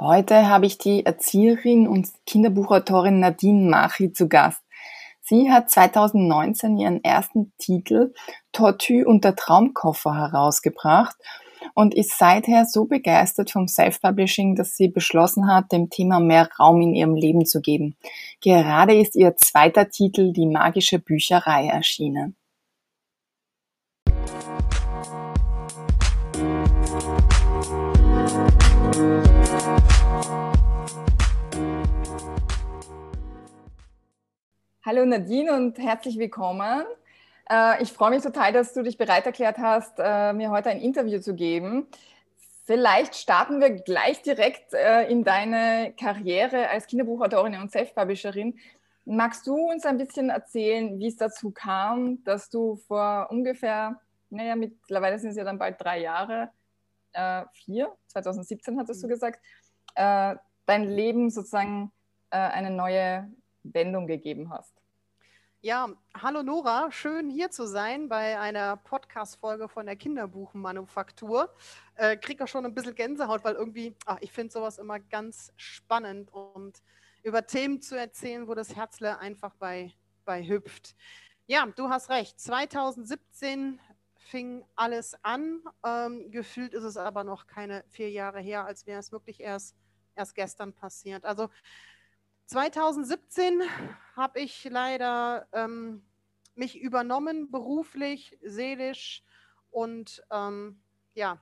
[0.00, 4.60] Heute habe ich die Erzieherin und Kinderbuchautorin Nadine Machi zu Gast.
[5.20, 8.12] Sie hat 2019 ihren ersten Titel
[8.50, 11.14] Tortue und der Traumkoffer herausgebracht
[11.74, 16.80] und ist seither so begeistert vom Self-Publishing, dass sie beschlossen hat, dem Thema mehr Raum
[16.82, 17.96] in ihrem Leben zu geben.
[18.40, 22.36] Gerade ist ihr zweiter Titel Die magische Bücherei erschienen.
[34.86, 36.84] Hallo Nadine und herzlich willkommen.
[37.50, 40.78] Äh, ich freue mich total, dass du dich bereit erklärt hast, äh, mir heute ein
[40.78, 41.86] Interview zu geben.
[42.64, 48.58] Vielleicht starten wir gleich direkt äh, in deine Karriere als Kinderbuchautorin und Self-Publisherin.
[49.06, 53.98] Magst du uns ein bisschen erzählen, wie es dazu kam, dass du vor ungefähr,
[54.28, 56.50] naja, mittlerweile sind es ja dann bald drei Jahre,
[57.52, 59.10] vier, 2017 hattest du mhm.
[59.10, 59.40] gesagt,
[59.94, 61.92] dein Leben sozusagen
[62.30, 63.30] eine neue
[63.64, 64.74] Wendung gegeben hast?
[65.60, 71.48] Ja, hallo Nora, schön hier zu sein bei einer Podcast-Folge von der Kinderbuchmanufaktur.
[71.94, 75.54] Äh, Kriege auch schon ein bisschen Gänsehaut, weil irgendwie, ach, ich finde sowas immer ganz
[75.56, 76.82] spannend und
[77.22, 79.94] über Themen zu erzählen, wo das Herzle einfach bei,
[80.26, 80.94] bei hüpft.
[81.46, 82.38] Ja, du hast recht.
[82.38, 83.80] 2017
[84.18, 85.62] fing alles an.
[85.82, 89.74] Ähm, gefühlt ist es aber noch keine vier Jahre her, als wäre es wirklich erst,
[90.14, 91.24] erst gestern passiert.
[91.24, 91.48] Also
[92.46, 93.62] 2017
[94.16, 96.02] habe ich leider ähm,
[96.54, 99.22] mich übernommen, beruflich, seelisch
[99.70, 100.80] und ähm,
[101.14, 101.40] ja,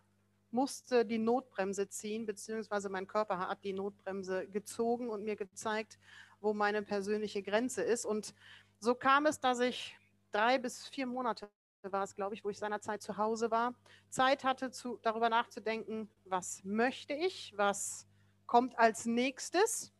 [0.50, 5.98] musste die Notbremse ziehen, beziehungsweise mein Körper hat die Notbremse gezogen und mir gezeigt,
[6.40, 8.04] wo meine persönliche Grenze ist.
[8.04, 8.34] Und
[8.78, 9.96] so kam es, dass ich
[10.30, 11.48] drei bis vier Monate
[11.82, 13.74] war es, glaube ich, wo ich seinerzeit zu Hause war,
[14.08, 18.06] Zeit hatte, zu, darüber nachzudenken, was möchte ich, was
[18.46, 19.92] kommt als nächstes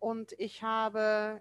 [0.00, 1.40] und ich habe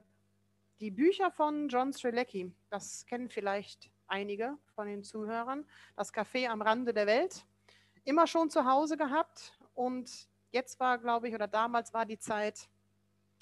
[0.79, 6.61] die Bücher von John Strelecki, das kennen vielleicht einige von den Zuhörern, das Café am
[6.61, 7.45] Rande der Welt,
[8.03, 9.57] immer schon zu Hause gehabt.
[9.73, 12.69] Und jetzt war, glaube ich, oder damals war die Zeit,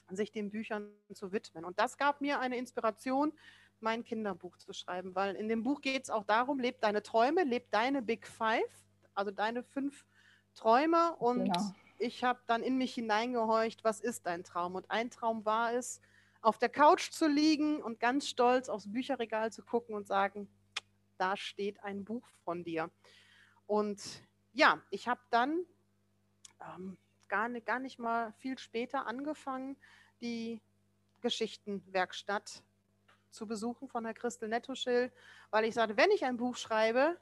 [0.10, 1.66] sich den Büchern zu widmen.
[1.66, 3.34] Und das gab mir eine Inspiration,
[3.80, 7.44] mein Kinderbuch zu schreiben, weil in dem Buch geht es auch darum, lebt deine Träume,
[7.44, 10.06] lebt deine Big Five, also deine fünf
[10.56, 14.76] Träume und genau ich habe dann in mich hineingehorcht, was ist dein Traum?
[14.76, 16.02] Und ein Traum war es,
[16.42, 20.48] auf der Couch zu liegen und ganz stolz aufs Bücherregal zu gucken und sagen,
[21.18, 22.92] da steht ein Buch von dir.
[23.66, 24.02] Und
[24.54, 25.66] ja, ich habe dann
[26.62, 26.98] ähm,
[27.28, 29.78] gar, nicht, gar nicht mal viel später angefangen,
[30.22, 30.62] die
[31.22, 32.64] Geschichtenwerkstatt
[33.32, 35.12] zu besuchen von der Christel Nettoschil,
[35.50, 37.18] weil ich sagte, wenn ich ein Buch schreibe,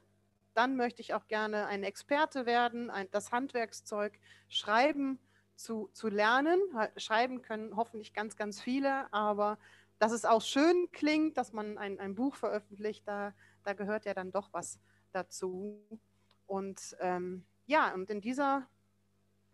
[0.56, 4.18] dann möchte ich auch gerne ein Experte werden, ein, das Handwerkszeug
[4.48, 5.18] schreiben
[5.54, 6.58] zu, zu lernen.
[6.96, 9.58] Schreiben können hoffentlich ganz, ganz viele, aber
[9.98, 13.34] dass es auch schön klingt, dass man ein, ein Buch veröffentlicht, da,
[13.64, 14.78] da gehört ja dann doch was
[15.12, 16.00] dazu.
[16.46, 18.66] Und ähm, ja, und in dieser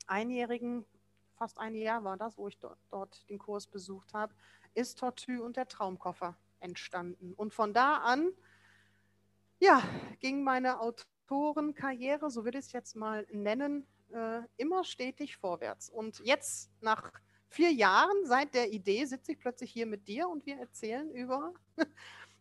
[0.07, 0.85] einjährigen,
[1.35, 4.35] fast ein Jahr war das, wo ich dort, dort den Kurs besucht habe,
[4.75, 7.35] ist Tortue und der Traumkoffer entstanden.
[7.35, 8.31] Und von da an
[9.63, 9.81] ja,
[10.19, 15.89] ging meine Autorenkarriere, so würde ich es jetzt mal nennen, äh, immer stetig vorwärts.
[15.89, 17.13] Und jetzt nach
[17.49, 21.53] vier Jahren seit der Idee sitze ich plötzlich hier mit dir und wir erzählen über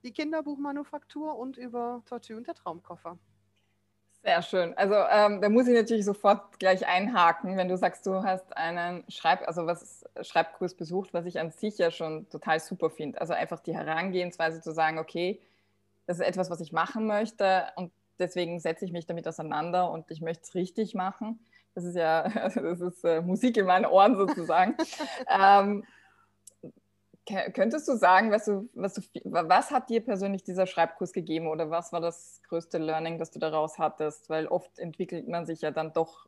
[0.04, 3.20] die Kinderbuchmanufaktur und über Tortue und der Traumkoffer.
[4.24, 4.76] Sehr schön.
[4.76, 9.03] Also ähm, da muss ich natürlich sofort gleich einhaken, wenn du sagst, du hast einen
[9.09, 13.22] Schreib, also was Schreibkurs besucht, was ich an sich ja schon total super finde.
[13.22, 15.40] Also einfach die Herangehensweise zu sagen, okay,
[16.08, 20.10] das ist etwas, was ich machen möchte und deswegen setze ich mich damit auseinander und
[20.10, 21.40] ich möchte es richtig machen.
[21.74, 24.76] Das ist ja, das ist äh, Musik in meinen Ohren sozusagen.
[25.28, 25.84] ähm,
[27.54, 31.70] könntest du sagen, was, du, was, du, was hat dir persönlich dieser Schreibkurs gegeben oder
[31.70, 34.30] was war das größte Learning, das du daraus hattest?
[34.30, 36.28] Weil oft entwickelt man sich ja dann doch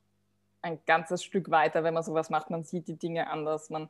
[0.61, 2.49] ein ganzes Stück weiter, wenn man sowas macht.
[2.49, 3.89] Man sieht die Dinge anders, man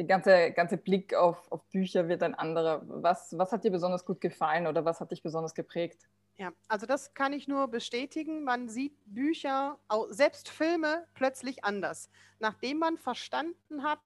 [0.00, 2.80] der ganze, ganze Blick auf, auf Bücher wird ein anderer.
[2.86, 6.08] Was, was hat dir besonders gut gefallen oder was hat dich besonders geprägt?
[6.38, 8.42] Ja, also das kann ich nur bestätigen.
[8.42, 12.08] Man sieht Bücher, selbst Filme plötzlich anders.
[12.38, 14.00] Nachdem man verstanden hat,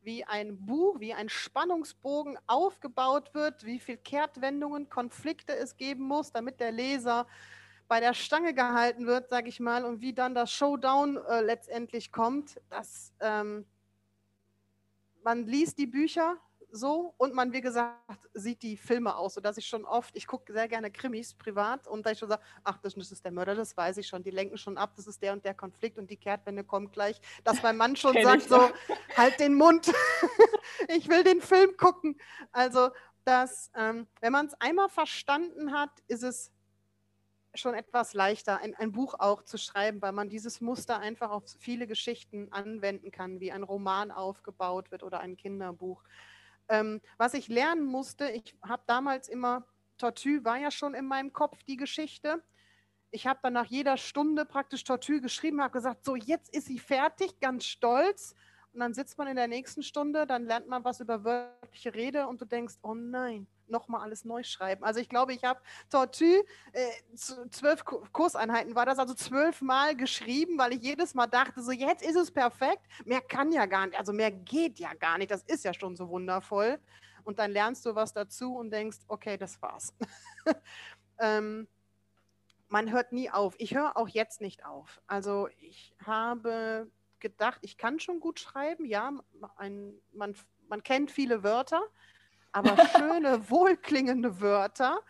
[0.00, 6.30] wie ein Buch, wie ein Spannungsbogen aufgebaut wird, wie viele Kehrtwendungen, Konflikte es geben muss,
[6.30, 7.26] damit der Leser
[7.88, 12.12] bei der Stange gehalten wird, sage ich mal, und wie dann das Showdown äh, letztendlich
[12.12, 13.66] kommt, das ähm,
[15.24, 16.36] man liest die Bücher
[16.72, 20.52] so und man, wie gesagt, sieht die Filme aus, sodass ich schon oft, ich gucke
[20.52, 23.76] sehr gerne Krimis privat und da ich schon sage, ach, das, ist der Mörder, das
[23.76, 26.16] weiß ich schon, die lenken schon ab, das ist der und der Konflikt und die
[26.16, 28.70] Kehrtwende kommt gleich, dass mein Mann schon sagt so,
[29.16, 29.92] halt den Mund,
[30.88, 32.18] ich will den Film gucken.
[32.52, 32.90] Also,
[33.24, 36.50] dass, ähm, wenn man es einmal verstanden hat, ist es
[37.54, 41.44] schon etwas leichter, ein, ein Buch auch zu schreiben, weil man dieses Muster einfach auf
[41.58, 46.02] viele Geschichten anwenden kann, wie ein Roman aufgebaut wird oder ein Kinderbuch.
[46.68, 49.66] Ähm, was ich lernen musste, ich habe damals immer,
[49.98, 52.42] Tortue war ja schon in meinem Kopf die Geschichte.
[53.10, 56.78] Ich habe dann nach jeder Stunde praktisch Tortue geschrieben, habe gesagt, so jetzt ist sie
[56.78, 58.34] fertig, ganz stolz.
[58.72, 62.26] Und dann sitzt man in der nächsten Stunde, dann lernt man was über wörtliche Rede
[62.26, 64.82] und du denkst, oh nein, nochmal alles neu schreiben.
[64.82, 65.60] Also ich glaube, ich habe
[65.90, 66.42] Tortue,
[66.72, 66.88] äh,
[67.50, 72.16] zwölf Kurseinheiten war das, also zwölfmal geschrieben, weil ich jedes Mal dachte, so jetzt ist
[72.16, 72.82] es perfekt.
[73.04, 75.30] Mehr kann ja gar nicht, also mehr geht ja gar nicht.
[75.30, 76.78] Das ist ja schon so wundervoll.
[77.24, 79.94] Und dann lernst du was dazu und denkst, okay, das war's.
[81.18, 81.68] ähm,
[82.68, 83.54] man hört nie auf.
[83.58, 85.02] Ich höre auch jetzt nicht auf.
[85.06, 86.90] Also ich habe
[87.22, 88.84] gedacht, ich kann schon gut schreiben.
[88.84, 89.12] Ja,
[89.56, 90.34] ein, man,
[90.68, 91.82] man kennt viele Wörter,
[92.52, 95.00] aber schöne, wohlklingende Wörter,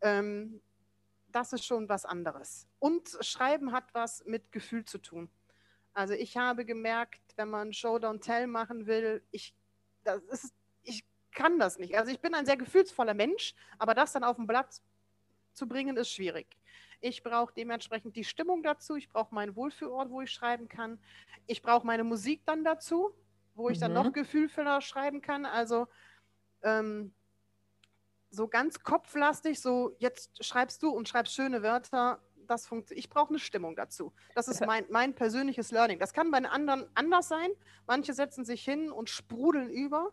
[0.00, 0.62] ähm,
[1.32, 2.66] das ist schon was anderes.
[2.78, 5.28] Und Schreiben hat was mit Gefühl zu tun.
[5.92, 9.54] Also ich habe gemerkt, wenn man Show Don't Tell machen will, ich,
[10.04, 11.98] das ist, ich kann das nicht.
[11.98, 14.80] Also ich bin ein sehr gefühlsvoller Mensch, aber das dann auf den Blatt
[15.52, 16.46] zu bringen, ist schwierig.
[17.00, 18.96] Ich brauche dementsprechend die Stimmung dazu.
[18.96, 20.98] Ich brauche meinen Wohlfühlort, wo ich schreiben kann.
[21.46, 23.12] Ich brauche meine Musik dann dazu,
[23.54, 23.82] wo ich mhm.
[23.82, 25.46] dann noch gefühlvoller schreiben kann.
[25.46, 25.86] Also
[26.62, 27.12] ähm,
[28.30, 33.04] so ganz kopflastig, so jetzt schreibst du und schreibst schöne Wörter, das funktioniert.
[33.04, 34.12] Ich brauche eine Stimmung dazu.
[34.34, 35.98] Das ist mein, mein persönliches Learning.
[35.98, 37.50] Das kann bei den anderen anders sein.
[37.86, 40.12] Manche setzen sich hin und sprudeln über.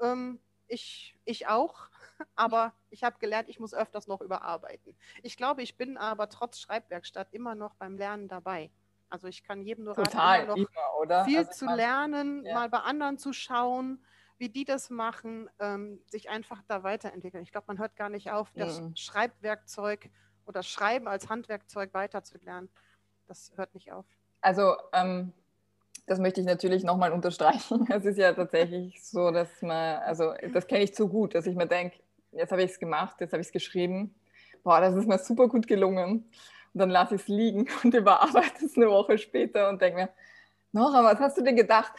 [0.00, 1.88] Ähm, ich, ich auch,
[2.34, 4.94] aber ich habe gelernt, ich muss öfters noch überarbeiten.
[5.22, 8.70] Ich glaube, ich bin aber trotz Schreibwerkstatt immer noch beim Lernen dabei.
[9.08, 10.66] Also ich kann jedem nur Total, raten,
[11.08, 12.54] noch viel also zu lernen, ja.
[12.54, 14.02] mal bei anderen zu schauen,
[14.38, 17.42] wie die das machen, ähm, sich einfach da weiterentwickeln.
[17.42, 18.96] Ich glaube, man hört gar nicht auf, das mhm.
[18.96, 20.10] Schreibwerkzeug
[20.46, 22.70] oder Schreiben als Handwerkzeug weiterzulernen.
[23.28, 24.06] Das hört nicht auf.
[24.40, 25.32] Also ähm,
[26.06, 27.86] das möchte ich natürlich nochmal unterstreichen.
[27.90, 31.54] Es ist ja tatsächlich so, dass man, also das kenne ich zu gut, dass ich
[31.54, 31.98] mir denke,
[32.32, 34.14] jetzt habe ich es gemacht, jetzt habe ich es geschrieben.
[34.62, 36.30] Boah, das ist mir super gut gelungen.
[36.74, 40.08] Und dann lasse ich es liegen und überarbeite es eine Woche später und denke mir,
[40.72, 41.92] Nora, was hast du denn gedacht?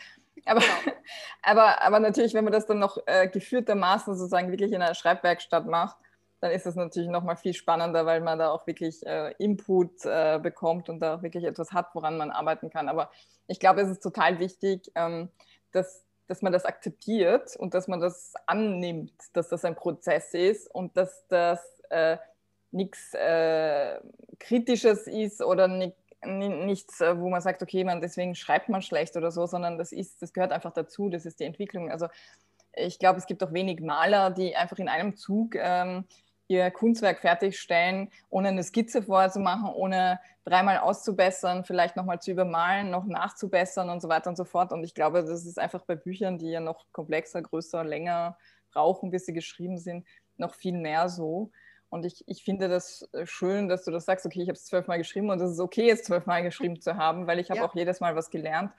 [0.46, 0.98] Aber, genau.
[1.44, 5.68] aber, aber natürlich, wenn man das dann noch äh, geführtermaßen sozusagen wirklich in einer Schreibwerkstatt
[5.68, 5.98] macht,
[6.44, 10.40] dann ist das natürlich nochmal viel spannender, weil man da auch wirklich äh, Input äh,
[10.44, 12.90] bekommt und da auch wirklich etwas hat, woran man arbeiten kann.
[12.90, 13.12] Aber
[13.48, 15.30] ich glaube, es ist total wichtig, ähm,
[15.72, 16.04] dass,
[16.34, 20.98] dass man das akzeptiert und dass man das annimmt, dass das ein Prozess ist und
[20.98, 22.18] dass das äh,
[22.72, 24.00] nichts äh,
[24.40, 25.96] Kritisches ist oder nicht
[26.26, 29.92] nichts, äh, wo man sagt, okay, man, deswegen schreibt man schlecht oder so, sondern das
[29.92, 31.92] ist, das gehört einfach dazu, das ist die Entwicklung.
[31.92, 32.08] Also
[32.76, 36.06] ich glaube, es gibt auch wenig Maler, die einfach in einem Zug ähm,
[36.48, 42.32] ihr Kunstwerk fertigstellen, ohne eine Skizze vorher zu machen, ohne dreimal auszubessern, vielleicht nochmal zu
[42.32, 44.72] übermalen, noch nachzubessern und so weiter und so fort.
[44.72, 48.38] Und ich glaube, das ist einfach bei Büchern, die ja noch komplexer, größer, länger
[48.72, 50.06] brauchen, bis sie geschrieben sind,
[50.38, 51.52] noch viel mehr so.
[51.90, 54.98] Und ich, ich finde das schön, dass du das sagst, okay, ich habe es zwölfmal
[54.98, 57.66] geschrieben und es ist okay, es zwölfmal geschrieben zu haben, weil ich habe ja.
[57.66, 58.72] auch jedes Mal was gelernt.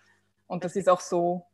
[0.47, 1.47] Und das ist auch so,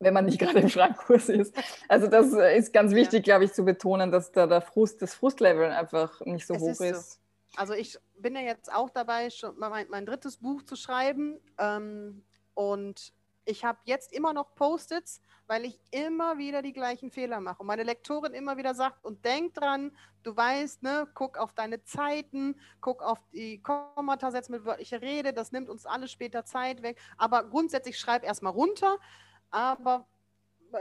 [0.00, 1.54] wenn man nicht gerade im Schreibkurs ist.
[1.88, 3.34] Also das äh, ist ganz wichtig, ja.
[3.34, 6.68] glaube ich, zu betonen, dass da der Frust, das Frustlevel einfach nicht so es hoch
[6.68, 6.80] ist.
[6.80, 7.12] ist.
[7.12, 7.20] So.
[7.56, 11.38] Also ich bin ja jetzt auch dabei, schon mein, mein drittes Buch zu schreiben.
[11.58, 13.12] Ähm, und
[13.44, 17.60] ich habe jetzt immer noch Post-its, weil ich immer wieder die gleichen Fehler mache.
[17.60, 19.90] Und meine Lektorin immer wieder sagt, und denk dran,
[20.22, 25.52] du weißt, ne, guck auf deine Zeiten, guck auf die Kommatasätze mit wörtlicher Rede, das
[25.52, 26.98] nimmt uns alle später Zeit weg.
[27.18, 28.98] Aber grundsätzlich schreib erstmal runter.
[29.50, 30.06] Aber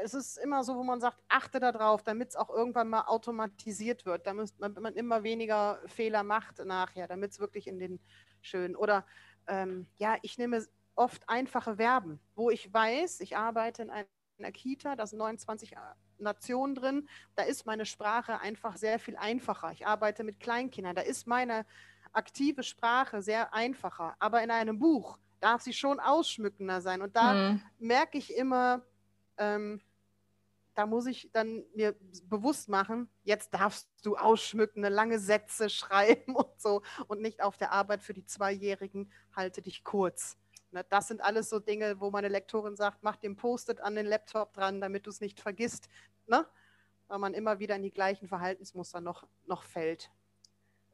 [0.03, 4.05] es ist immer so, wo man sagt, achte darauf, damit es auch irgendwann mal automatisiert
[4.05, 7.99] wird, damit man, immer weniger Fehler macht nachher, damit es wirklich in den
[8.41, 8.75] schönen.
[8.75, 9.05] Oder
[9.47, 14.95] ähm, ja, ich nehme oft einfache Verben, wo ich weiß, ich arbeite in einer Kita,
[14.95, 15.73] da sind 29
[16.17, 19.71] Nationen drin, da ist meine Sprache einfach sehr viel einfacher.
[19.71, 21.65] Ich arbeite mit Kleinkindern, da ist meine
[22.11, 24.15] aktive Sprache sehr einfacher.
[24.19, 27.01] Aber in einem Buch darf sie schon ausschmückender sein.
[27.01, 27.61] Und da mhm.
[27.79, 28.81] merke ich immer,
[29.37, 29.81] ähm,
[30.75, 36.59] da muss ich dann mir bewusst machen, jetzt darfst du ausschmückende, lange Sätze schreiben und
[36.59, 40.37] so und nicht auf der Arbeit für die Zweijährigen, halte dich kurz.
[40.71, 44.05] Ne, das sind alles so Dinge, wo meine Lektorin sagt, mach den Post-it an den
[44.05, 45.89] Laptop dran, damit du es nicht vergisst.
[46.27, 46.45] ne?
[47.09, 50.09] weil man immer wieder in die gleichen Verhaltensmuster noch, noch fällt.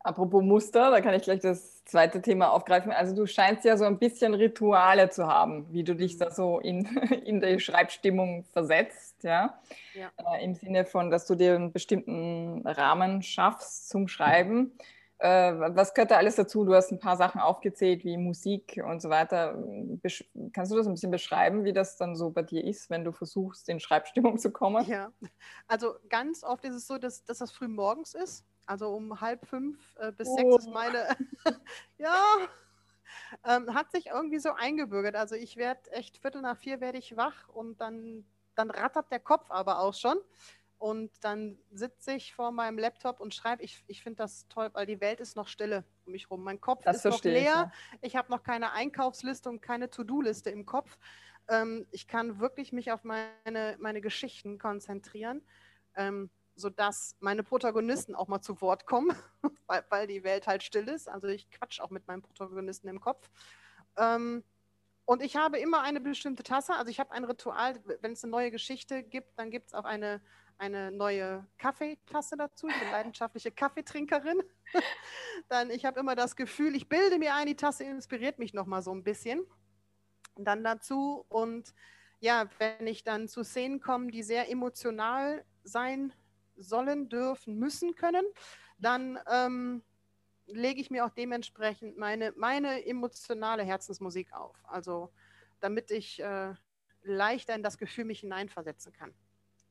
[0.06, 2.92] Apropos Muster, da kann ich gleich das zweite Thema aufgreifen.
[2.92, 6.20] Also du scheinst ja so ein bisschen Rituale zu haben, wie du dich mhm.
[6.20, 6.86] da so in,
[7.26, 9.58] in die Schreibstimmung versetzt, ja.
[9.96, 10.12] ja.
[10.36, 14.74] Äh, Im Sinne von, dass du dir einen bestimmten Rahmen schaffst zum Schreiben.
[15.18, 16.66] Äh, was gehört da alles dazu?
[16.66, 19.56] Du hast ein paar Sachen aufgezählt, wie Musik und so weiter.
[20.02, 23.04] Besch kannst du das ein bisschen beschreiben, wie das dann so bei dir ist, wenn
[23.06, 24.86] du versuchst, in Schreibstimmung zu kommen?
[24.86, 25.12] Ja,
[25.68, 29.46] also ganz oft ist es so, dass, dass das früh morgens ist also um halb
[29.46, 30.36] fünf äh, bis oh.
[30.36, 31.08] sechs ist meine,
[31.98, 32.38] ja,
[33.46, 35.16] ähm, hat sich irgendwie so eingebürgert.
[35.16, 39.20] Also ich werde echt Viertel nach vier werde ich wach und dann, dann rattert der
[39.20, 40.18] Kopf aber auch schon.
[40.78, 43.64] Und dann sitze ich vor meinem Laptop und schreibe.
[43.64, 46.44] Ich, ich finde das toll, weil die Welt ist noch stille um mich rum.
[46.44, 47.42] Mein Kopf das ist noch leer.
[47.42, 47.72] Ich, ja.
[48.02, 50.98] ich habe noch keine Einkaufsliste und keine To-Do-Liste im Kopf.
[51.48, 55.42] Ähm, ich kann wirklich mich auf meine, meine Geschichten konzentrieren.
[55.96, 59.16] Ähm, sodass meine Protagonisten auch mal zu Wort kommen,
[59.68, 61.10] weil, weil, die Welt halt still ist.
[61.10, 63.30] Also ich quatsch auch mit meinen Protagonisten im Kopf.
[63.98, 64.44] Ähm,
[65.06, 66.76] und ich habe immer eine bestimmte Tasse.
[66.76, 69.84] Also ich habe ein Ritual, wenn es eine neue Geschichte gibt, dann gibt es auch
[69.84, 70.22] eine,
[70.58, 72.68] eine neue Kaffeetasse dazu.
[72.68, 74.42] Ich bin leidenschaftliche Kaffeetrinkerin.
[75.50, 78.66] dann ich habe immer das Gefühl, ich bilde mir ein, die Tasse inspiriert mich noch
[78.66, 79.46] mal so ein bisschen.
[80.36, 81.74] Dann dazu und
[82.20, 86.14] ja, wenn ich dann zu Szenen komme, die sehr emotional sein
[86.58, 88.26] sollen, dürfen, müssen können,
[88.78, 89.84] dann ähm,
[90.48, 94.58] lege ich mir auch dementsprechend meine, meine emotionale Herzensmusik auf.
[94.64, 95.12] Also
[95.60, 96.54] damit ich äh,
[97.04, 99.14] leichter in das Gefühl mich hineinversetzen kann.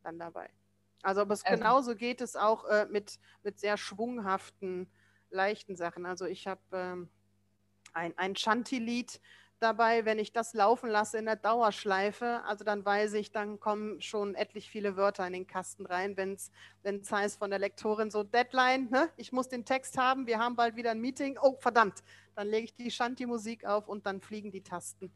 [0.02, 0.50] Dann dabei.
[1.04, 1.56] Also, aber es also.
[1.58, 4.90] genauso geht es auch äh, mit, mit sehr schwunghaften,
[5.30, 6.06] leichten Sachen.
[6.06, 7.08] Also ich habe ähm,
[7.92, 9.20] ein, ein Chanti-Lied,
[9.64, 14.00] dabei, wenn ich das laufen lasse in der Dauerschleife, also dann weiß ich, dann kommen
[14.00, 16.50] schon etlich viele Wörter in den Kasten rein, wenn es
[17.10, 19.08] heißt von der Lektorin so Deadline, ne?
[19.16, 22.02] ich muss den Text haben, wir haben bald wieder ein Meeting, oh verdammt,
[22.34, 25.12] dann lege ich die Shanti-Musik auf und dann fliegen die Tasten.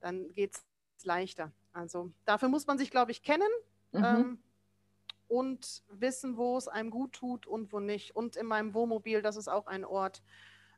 [0.00, 1.52] Dann geht es leichter.
[1.72, 3.48] Also dafür muss man sich, glaube ich, kennen.
[3.92, 4.04] Mhm.
[4.04, 4.38] Ähm,
[5.28, 8.14] und wissen, wo es einem gut tut und wo nicht.
[8.14, 10.22] Und in meinem Wohnmobil, das ist auch ein Ort,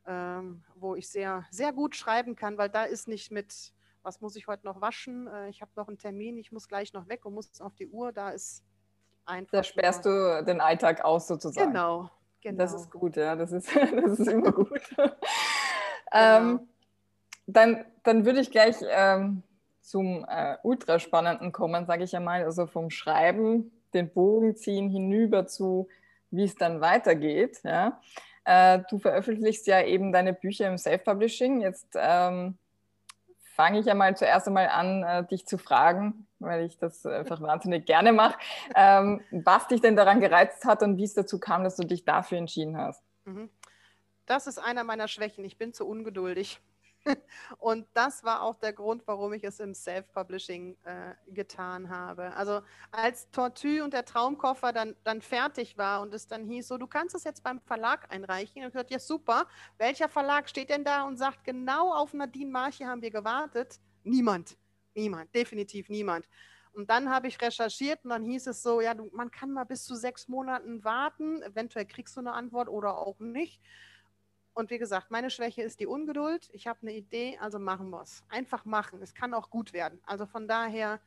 [0.06, 3.72] ähm, wo ich sehr, sehr gut schreiben kann, weil da ist nicht mit,
[4.02, 6.92] was muss ich heute noch waschen, äh, ich habe noch einen Termin, ich muss gleich
[6.92, 8.64] noch weg und muss auf die Uhr, da ist
[9.24, 9.52] einfach.
[9.52, 11.72] Da sperrst du den Alltag aus sozusagen.
[11.72, 12.10] Genau,
[12.40, 12.58] genau.
[12.58, 14.70] Das ist gut, ja, das ist, das ist immer gut.
[14.96, 15.10] genau.
[16.12, 16.68] ähm,
[17.46, 19.42] dann, dann würde ich gleich ähm,
[19.80, 25.88] zum äh, Ultraspannenden kommen, sage ich einmal, also vom Schreiben den Bogen ziehen hinüber zu,
[26.30, 27.60] wie es dann weitergeht.
[27.64, 28.00] Ja?
[28.44, 31.60] Äh, du veröffentlichst ja eben deine Bücher im Self-Publishing.
[31.60, 32.56] Jetzt ähm,
[33.56, 37.40] fange ich ja mal zuerst einmal an, äh, dich zu fragen, weil ich das einfach
[37.40, 38.38] wahnsinnig gerne mache,
[38.74, 42.04] ähm, was dich denn daran gereizt hat und wie es dazu kam, dass du dich
[42.04, 43.02] dafür entschieden hast.
[43.24, 43.50] Mhm.
[44.26, 45.44] Das ist einer meiner Schwächen.
[45.44, 46.60] Ich bin zu ungeduldig.
[47.58, 52.34] Und das war auch der Grund, warum ich es im Self-Publishing äh, getan habe.
[52.34, 56.78] Also als Tortue und der Traumkoffer dann, dann fertig war und es dann hieß, so,
[56.78, 58.62] du kannst es jetzt beim Verlag einreichen.
[58.62, 59.46] Und ich gesagt, ja super,
[59.78, 63.80] welcher Verlag steht denn da und sagt, genau auf Nadine Marche haben wir gewartet?
[64.04, 64.56] Niemand,
[64.94, 66.28] niemand, definitiv niemand.
[66.76, 69.64] Und dann habe ich recherchiert und dann hieß es so, ja, du, man kann mal
[69.64, 73.62] bis zu sechs Monaten warten, eventuell kriegst du eine Antwort oder auch nicht.
[74.56, 76.48] Und wie gesagt, meine Schwäche ist die Ungeduld.
[76.50, 78.24] Ich habe eine Idee, also machen wir es.
[78.30, 79.02] Einfach machen.
[79.02, 80.00] Es kann auch gut werden.
[80.06, 80.98] Also von daher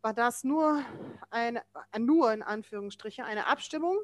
[0.00, 0.82] war das nur
[1.28, 1.62] eine,
[1.98, 3.98] nur in Anführungsstriche, eine Abstimmung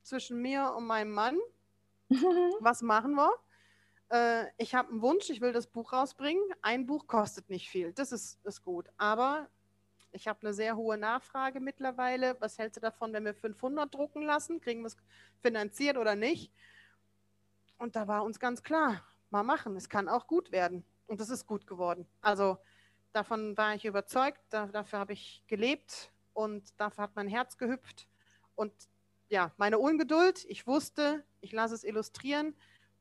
[0.00, 1.38] zwischen mir und meinem Mann.
[2.60, 3.30] Was machen wir?
[4.08, 6.42] Äh, ich habe einen Wunsch, ich will das Buch rausbringen.
[6.62, 7.92] Ein Buch kostet nicht viel.
[7.92, 8.88] Das ist, ist gut.
[8.96, 9.50] Aber
[10.12, 12.40] ich habe eine sehr hohe Nachfrage mittlerweile.
[12.40, 14.62] Was hältst du davon, wenn wir 500 drucken lassen?
[14.62, 14.96] Kriegen wir es
[15.42, 16.50] finanziert oder nicht?
[17.84, 20.86] Und da war uns ganz klar, mal machen, es kann auch gut werden.
[21.06, 22.06] Und es ist gut geworden.
[22.22, 22.56] Also
[23.12, 28.08] davon war ich überzeugt, da, dafür habe ich gelebt und dafür hat mein Herz gehüpft.
[28.54, 28.72] Und
[29.28, 32.56] ja, meine Ungeduld, ich wusste, ich lasse es illustrieren.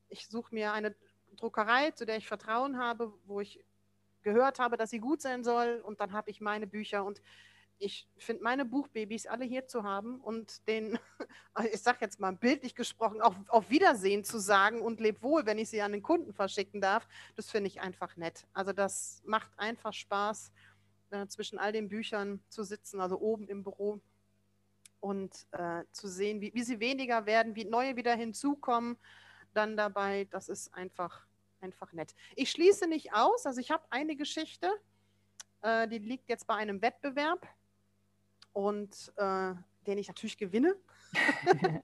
[0.10, 0.94] Ich suche mir eine
[1.38, 3.64] Druckerei, zu der ich Vertrauen habe, wo ich
[4.22, 5.82] gehört habe, dass sie gut sein soll.
[5.86, 7.06] Und dann habe ich meine Bücher.
[7.06, 7.22] Und
[7.80, 10.98] ich finde meine Buchbabys alle hier zu haben und den,
[11.72, 15.58] ich sage jetzt mal bildlich gesprochen, auch auf Wiedersehen zu sagen und leb wohl, wenn
[15.58, 18.46] ich sie an den Kunden verschicken darf, das finde ich einfach nett.
[18.54, 20.52] Also das macht einfach Spaß,
[21.14, 24.02] äh, zwischen all den Büchern zu sitzen, also oben im Büro
[25.00, 28.98] und äh, zu sehen, wie, wie sie weniger werden, wie neue wieder hinzukommen,
[29.54, 31.28] dann dabei, das ist einfach,
[31.60, 32.16] einfach nett.
[32.36, 34.72] Ich schließe nicht aus, also ich habe eine Geschichte,
[35.62, 37.46] äh, die liegt jetzt bei einem Wettbewerb
[38.54, 39.54] und äh,
[39.86, 40.76] den ich natürlich gewinne.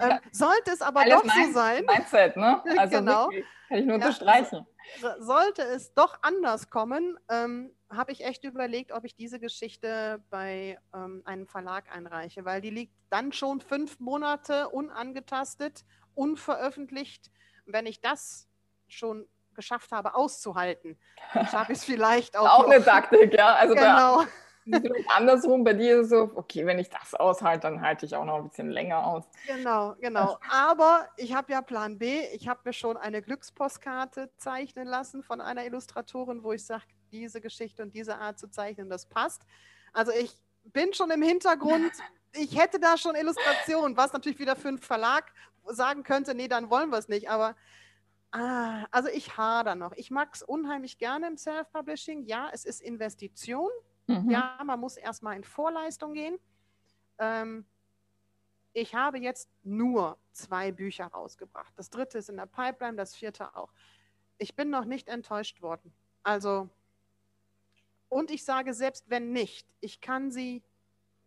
[0.00, 1.84] ähm, sollte es aber Alles doch mein, so sein.
[1.84, 2.62] Mindset, ne?
[2.78, 3.30] Also genau.
[3.68, 4.66] Kann ich nur unterstreichen.
[5.00, 10.22] Ja, sollte es doch anders kommen, ähm, habe ich echt überlegt, ob ich diese Geschichte
[10.30, 17.30] bei ähm, einem Verlag einreiche, weil die liegt dann schon fünf Monate unangetastet, unveröffentlicht.
[17.64, 18.48] Wenn ich das
[18.86, 20.98] schon geschafft habe auszuhalten,
[21.34, 22.60] dann schaffe ich es vielleicht auch.
[22.60, 23.54] auch eine Taktik, ja.
[23.54, 24.24] Also genau.
[25.14, 28.24] andersrum, bei dir ist es so, okay, wenn ich das aushalte, dann halte ich auch
[28.24, 29.24] noch ein bisschen länger aus.
[29.46, 30.38] Genau, genau.
[30.50, 32.20] Aber ich habe ja Plan B.
[32.32, 37.40] Ich habe mir schon eine Glückspostkarte zeichnen lassen von einer Illustratorin, wo ich sage, diese
[37.40, 39.42] Geschichte und diese Art zu zeichnen, das passt.
[39.92, 41.92] Also ich bin schon im Hintergrund.
[42.38, 45.32] Ich hätte da schon Illustrationen, was natürlich wieder für einen Verlag
[45.68, 47.30] sagen könnte, nee, dann wollen wir es nicht.
[47.30, 47.56] Aber
[48.32, 49.92] ah, also ich hader noch.
[49.94, 52.24] Ich mag es unheimlich gerne im Self-Publishing.
[52.24, 53.70] Ja, es ist Investition.
[54.06, 54.30] Mhm.
[54.30, 56.38] Ja, man muss erstmal in Vorleistung gehen.
[57.18, 57.66] Ähm,
[58.72, 61.72] ich habe jetzt nur zwei Bücher rausgebracht.
[61.76, 63.72] Das dritte ist in der Pipeline, das vierte auch.
[64.38, 65.92] Ich bin noch nicht enttäuscht worden.
[66.22, 66.68] Also
[68.08, 70.62] und ich sage, selbst wenn nicht, ich kann sie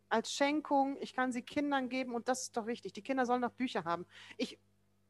[0.08, 2.94] als Schenkung, ich kann sie Kindern geben und das ist doch wichtig.
[2.94, 4.06] Die Kinder sollen noch Bücher haben.
[4.38, 4.58] Ich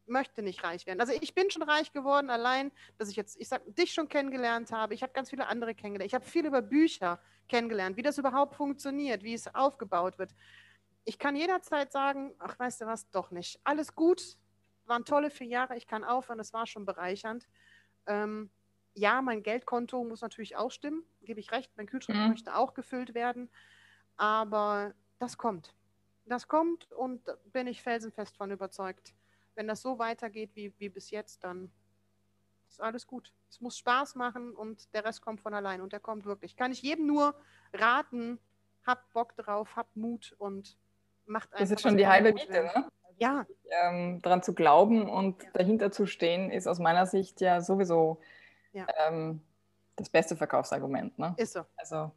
[0.10, 1.00] möchte nicht reich werden.
[1.00, 4.72] Also ich bin schon reich geworden, allein, dass ich jetzt, ich sag, dich schon kennengelernt
[4.72, 4.94] habe.
[4.94, 6.10] Ich habe ganz viele andere kennengelernt.
[6.10, 10.34] Ich habe viel über Bücher kennengelernt, wie das überhaupt funktioniert, wie es aufgebaut wird.
[11.06, 13.60] Ich kann jederzeit sagen, ach, weißt du was, doch nicht.
[13.64, 14.38] Alles gut,
[14.86, 17.48] waren tolle vier Jahre, ich kann aufhören, es war schon bereichernd.
[18.06, 18.50] Ähm,
[18.94, 22.30] ja, mein Geldkonto muss natürlich auch stimmen, gebe ich recht, mein Kühlschrank mhm.
[22.30, 23.50] möchte auch gefüllt werden,
[24.18, 25.74] aber das kommt.
[26.26, 29.14] Das kommt und bin ich felsenfest von überzeugt.
[29.60, 31.70] Wenn das so weitergeht wie, wie bis jetzt, dann
[32.70, 33.34] ist alles gut.
[33.50, 36.56] Es muss Spaß machen und der Rest kommt von allein und der kommt wirklich.
[36.56, 37.36] Kann ich jedem nur
[37.74, 38.40] raten,
[38.88, 40.78] habt Bock drauf, habt Mut und
[41.26, 41.60] macht einfach.
[41.60, 42.90] Das ist schon die halbe Miete, ne?
[43.18, 43.46] Ja.
[43.84, 45.50] Ähm, daran zu glauben und ja.
[45.52, 48.22] dahinter zu stehen, ist aus meiner Sicht ja sowieso
[48.72, 48.88] ja.
[49.10, 49.42] ähm,
[49.98, 51.20] das beste Verkaufsargument.
[51.20, 51.34] Ne?
[51.36, 51.66] Ist so.
[51.76, 52.14] Also,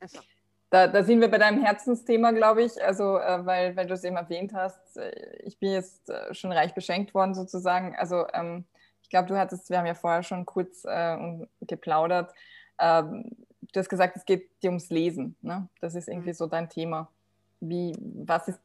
[0.00, 0.22] Ist so.
[0.70, 2.82] Da, da, sind wir bei deinem Herzensthema, glaube ich.
[2.82, 5.10] Also, äh, weil, weil du es eben erwähnt hast, äh,
[5.42, 7.96] ich bin jetzt äh, schon reich beschenkt worden sozusagen.
[7.96, 8.64] Also, ähm,
[9.02, 11.16] ich glaube, du hattest, wir haben ja vorher schon kurz äh,
[11.62, 12.32] geplaudert.
[12.78, 13.24] Ähm,
[13.72, 15.34] du hast gesagt, es geht dir ums Lesen.
[15.42, 15.68] Ne?
[15.80, 16.34] Das ist irgendwie mhm.
[16.34, 17.10] so dein Thema.
[17.58, 18.60] Wie, was ist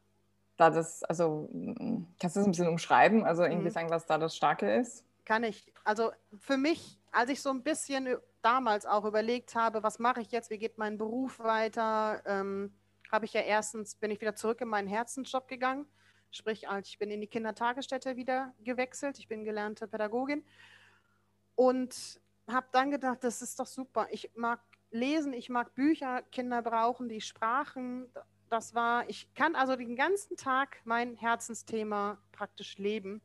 [0.58, 1.50] da das, also
[2.20, 3.26] kannst du das ein bisschen umschreiben?
[3.26, 3.74] Also irgendwie mhm.
[3.74, 5.04] sagen, was da das Starke ist?
[5.26, 5.74] Kann ich.
[5.84, 10.32] Also für mich als ich so ein bisschen damals auch überlegt habe, was mache ich
[10.32, 12.74] jetzt, wie geht mein Beruf weiter, ähm,
[13.12, 15.88] habe ich ja erstens, bin ich wieder zurück in meinen Herzensjob gegangen.
[16.30, 19.18] Sprich, ich bin in die Kindertagesstätte wieder gewechselt.
[19.20, 20.44] Ich bin gelernte Pädagogin
[21.56, 24.08] und habe dann gedacht, das ist doch super.
[24.12, 24.60] Ich mag
[24.92, 28.12] lesen, ich mag Bücher, Kinder brauchen die Sprachen.
[28.50, 33.22] Das war, ich kann also den ganzen Tag mein Herzensthema praktisch leben.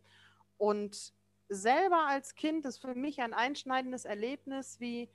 [0.56, 1.12] Und
[1.50, 5.10] selber als Kind ist für mich ein einschneidendes Erlebnis, wie,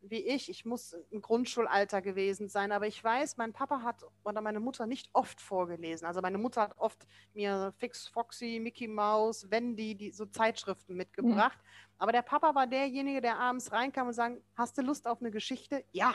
[0.00, 0.50] wie ich.
[0.50, 4.86] Ich muss im Grundschulalter gewesen sein, aber ich weiß, mein Papa hat oder meine Mutter
[4.86, 6.06] nicht oft vorgelesen.
[6.06, 11.58] Also meine Mutter hat oft mir Fix Foxy, Mickey Mouse, Wendy, die so Zeitschriften mitgebracht.
[11.58, 11.96] Mhm.
[11.98, 15.30] Aber der Papa war derjenige, der abends reinkam und sagte, hast du Lust auf eine
[15.30, 15.84] Geschichte?
[15.92, 16.14] Ja.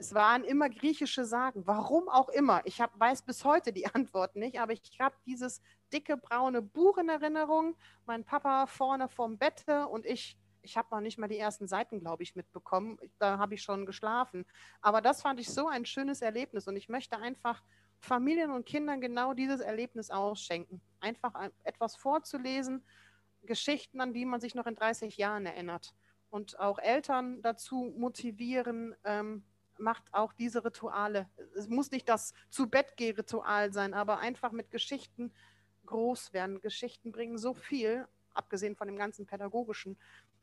[0.00, 2.62] Es waren immer griechische Sagen, warum auch immer.
[2.64, 5.60] Ich hab, weiß bis heute die Antwort nicht, aber ich habe dieses
[5.92, 11.00] dicke braune Buch in Erinnerung, mein Papa vorne vorm Bette und ich, ich habe noch
[11.00, 12.98] nicht mal die ersten Seiten, glaube ich, mitbekommen.
[13.18, 14.44] Da habe ich schon geschlafen.
[14.80, 17.62] Aber das fand ich so ein schönes Erlebnis und ich möchte einfach
[18.00, 20.80] Familien und Kindern genau dieses Erlebnis ausschenken.
[21.00, 22.84] Einfach etwas vorzulesen,
[23.42, 25.94] Geschichten, an die man sich noch in 30 Jahren erinnert.
[26.30, 29.44] Und auch Eltern dazu motivieren, ähm,
[29.78, 31.28] macht auch diese Rituale.
[31.56, 35.32] Es muss nicht das Zu-Bett-Geh-Ritual sein, aber einfach mit Geschichten
[35.88, 36.60] groß werden.
[36.60, 39.98] Geschichten bringen so viel, abgesehen von dem ganzen Pädagogischen,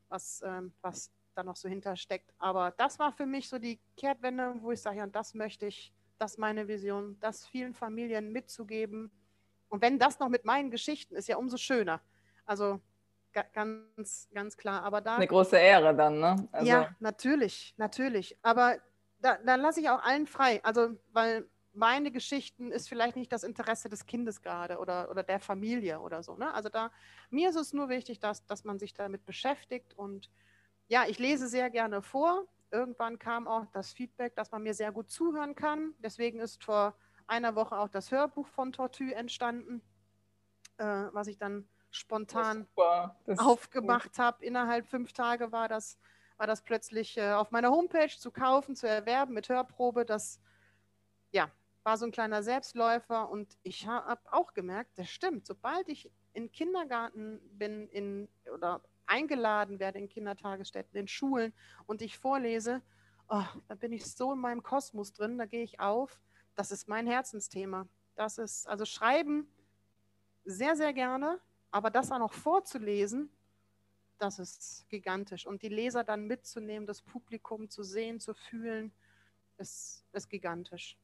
[0.10, 2.34] was, ähm, was da noch so hintersteckt.
[2.38, 5.93] Aber das war für mich so die Kehrtwende, wo ich sage, ja, das möchte ich,
[6.17, 9.12] das ist meine Vision, das vielen Familien mitzugeben.
[9.69, 12.01] Und wenn das noch mit meinen Geschichten ist, ja umso schöner.
[12.45, 12.79] Also
[13.53, 14.84] ganz, ganz klar.
[14.84, 15.15] Aber da.
[15.15, 16.47] Eine große Ehre dann, ne?
[16.51, 16.67] Also.
[16.67, 18.38] Ja, natürlich, natürlich.
[18.41, 18.77] Aber
[19.19, 20.63] da, da lasse ich auch allen frei.
[20.63, 25.39] Also, weil meine Geschichten ist vielleicht nicht das Interesse des Kindes gerade oder, oder der
[25.39, 26.35] Familie oder so.
[26.35, 26.53] Ne?
[26.53, 26.91] Also da,
[27.29, 29.93] mir ist es nur wichtig, dass, dass man sich damit beschäftigt.
[29.93, 30.29] Und
[30.88, 32.45] ja, ich lese sehr gerne vor.
[32.71, 35.93] Irgendwann kam auch das Feedback, dass man mir sehr gut zuhören kann.
[35.99, 36.95] Deswegen ist vor
[37.27, 39.81] einer Woche auch das Hörbuch von Tortue entstanden,
[40.77, 42.67] äh, was ich dann spontan
[43.38, 44.43] aufgemacht habe.
[44.43, 45.97] Innerhalb fünf Tage war das
[46.38, 50.05] war das plötzlich äh, auf meiner Homepage zu kaufen, zu erwerben mit Hörprobe.
[50.05, 50.39] Das,
[51.31, 51.49] ja,
[51.86, 56.52] war so ein kleiner Selbstläufer und ich habe auch gemerkt, das stimmt, sobald ich in
[56.52, 61.54] Kindergarten bin in, oder eingeladen werde in Kindertagesstätten, in Schulen
[61.86, 62.82] und ich vorlese,
[63.30, 66.19] oh, da bin ich so in meinem Kosmos drin, da gehe ich auf.
[66.56, 67.88] Das ist mein Herzensthema.
[68.15, 69.48] Das ist, also schreiben
[70.43, 73.30] sehr, sehr gerne, aber das auch noch vorzulesen,
[74.17, 75.45] das ist gigantisch.
[75.45, 78.91] Und die Leser dann mitzunehmen, das Publikum zu sehen, zu fühlen,
[79.58, 80.98] ist, ist gigantisch.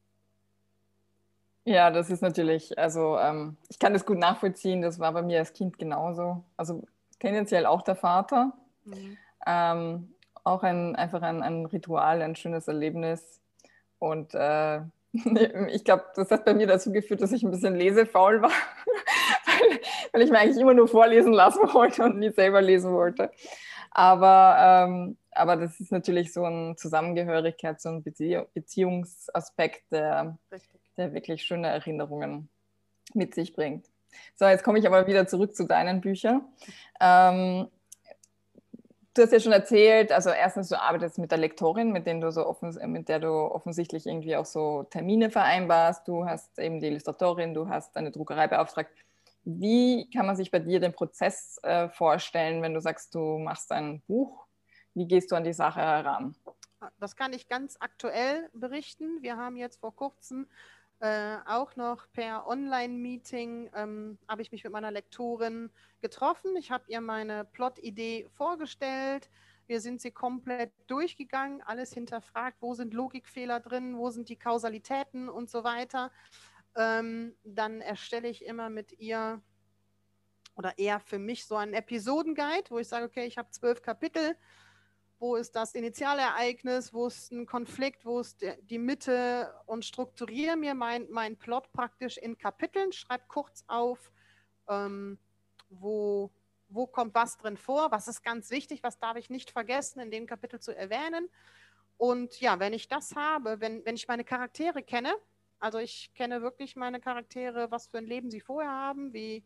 [1.64, 5.38] Ja, das ist natürlich, also ähm, ich kann das gut nachvollziehen, das war bei mir
[5.38, 6.42] als Kind genauso.
[6.56, 6.82] Also
[7.20, 8.52] tendenziell auch der Vater.
[8.84, 9.16] Mhm.
[9.46, 13.40] Ähm, auch ein, einfach ein, ein Ritual, ein schönes Erlebnis.
[13.98, 14.80] Und äh,
[15.68, 18.50] ich glaube, das hat bei mir dazu geführt, dass ich ein bisschen lesefaul war,
[19.46, 19.80] weil,
[20.12, 23.30] weil, ich mir eigentlich immer nur vorlesen lassen wollte und nie selber lesen wollte.
[23.92, 24.56] Aber,
[24.88, 30.38] ähm, aber das ist natürlich so ein Zusammengehörigkeit, so ein Beziehungsaspekt, der,
[30.96, 32.48] der wirklich schöne Erinnerungen
[33.14, 33.86] mit sich bringt.
[34.34, 36.42] So, jetzt komme ich aber wieder zurück zu deinen Büchern.
[37.00, 37.68] Ähm,
[39.14, 42.56] du hast ja schon erzählt, also erstens, du arbeitest mit der Lektorin, mit, du so
[42.86, 46.06] mit der du offensichtlich irgendwie auch so Termine vereinbarst.
[46.06, 48.90] Du hast eben die Illustratorin, du hast eine Druckerei beauftragt.
[49.44, 53.72] Wie kann man sich bei dir den Prozess äh, vorstellen, wenn du sagst, du machst
[53.72, 54.46] ein Buch?
[54.94, 56.36] Wie gehst du an die Sache heran?
[56.98, 59.22] Das kann ich ganz aktuell berichten.
[59.22, 60.46] Wir haben jetzt vor kurzem
[61.02, 65.68] äh, auch noch per Online-Meeting ähm, habe ich mich mit meiner Lektorin
[66.00, 66.54] getroffen.
[66.56, 69.28] Ich habe ihr meine Plot-Idee vorgestellt.
[69.66, 75.28] Wir sind sie komplett durchgegangen, alles hinterfragt, wo sind Logikfehler drin, wo sind die Kausalitäten
[75.28, 76.12] und so weiter.
[76.76, 79.42] Ähm, dann erstelle ich immer mit ihr
[80.54, 84.36] oder eher für mich so einen Episodenguide, wo ich sage, okay, ich habe zwölf Kapitel
[85.22, 90.74] wo ist das Initialereignis, wo ist ein Konflikt, wo ist die Mitte und strukturiere mir
[90.74, 94.10] mein, mein Plot praktisch in Kapiteln, schreibe kurz auf,
[94.68, 95.20] ähm,
[95.70, 96.32] wo,
[96.68, 100.10] wo kommt was drin vor, was ist ganz wichtig, was darf ich nicht vergessen, in
[100.10, 101.28] dem Kapitel zu erwähnen.
[101.98, 105.14] Und ja, wenn ich das habe, wenn, wenn ich meine Charaktere kenne,
[105.60, 109.44] also ich kenne wirklich meine Charaktere, was für ein Leben sie vorher haben, wie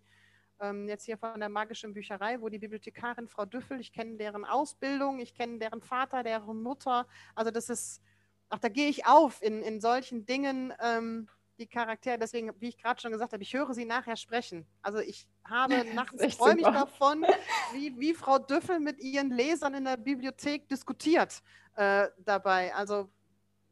[0.60, 4.44] ähm, jetzt hier von der magischen Bücherei, wo die Bibliothekarin Frau Düffel, ich kenne deren
[4.44, 7.06] Ausbildung, ich kenne deren Vater, deren Mutter.
[7.34, 8.02] Also das ist,
[8.48, 12.18] ach, da gehe ich auf in, in solchen Dingen, ähm, die Charaktere.
[12.18, 14.66] Deswegen, wie ich gerade schon gesagt habe, ich höre sie nachher sprechen.
[14.82, 17.24] Also ich habe nachts ich davon,
[17.72, 21.42] wie, wie Frau Düffel mit ihren Lesern in der Bibliothek diskutiert
[21.76, 22.74] äh, dabei.
[22.74, 23.08] Also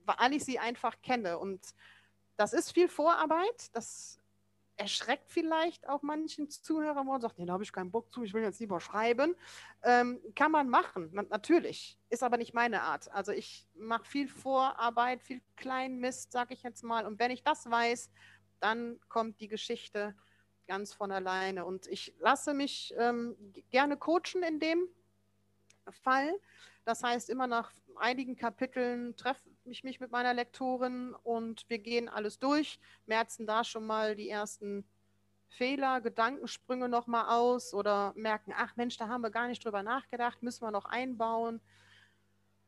[0.06, 1.38] weil ich sie einfach kenne.
[1.38, 1.60] Und
[2.36, 3.74] das ist viel Vorarbeit.
[3.74, 4.18] Das
[4.76, 8.34] erschreckt vielleicht auch manchen Zuhörer, man sagt, nee, da habe ich keinen Bock zu, ich
[8.34, 9.36] will jetzt lieber schreiben.
[9.82, 13.10] Ähm, kann man machen, natürlich, ist aber nicht meine Art.
[13.12, 17.06] Also ich mache viel Vorarbeit, viel Kleinmist, sage ich jetzt mal.
[17.06, 18.10] Und wenn ich das weiß,
[18.60, 20.16] dann kommt die Geschichte
[20.66, 21.64] ganz von alleine.
[21.64, 23.36] Und ich lasse mich ähm,
[23.70, 24.88] gerne coachen in dem
[25.90, 26.32] Fall.
[26.84, 32.08] Das heißt, immer nach einigen Kapiteln treffe ich mich mit meiner Lektorin und wir gehen
[32.08, 34.84] alles durch, merzen da schon mal die ersten
[35.48, 40.42] Fehler, Gedankensprünge nochmal aus oder merken, ach Mensch, da haben wir gar nicht drüber nachgedacht,
[40.42, 41.60] müssen wir noch einbauen.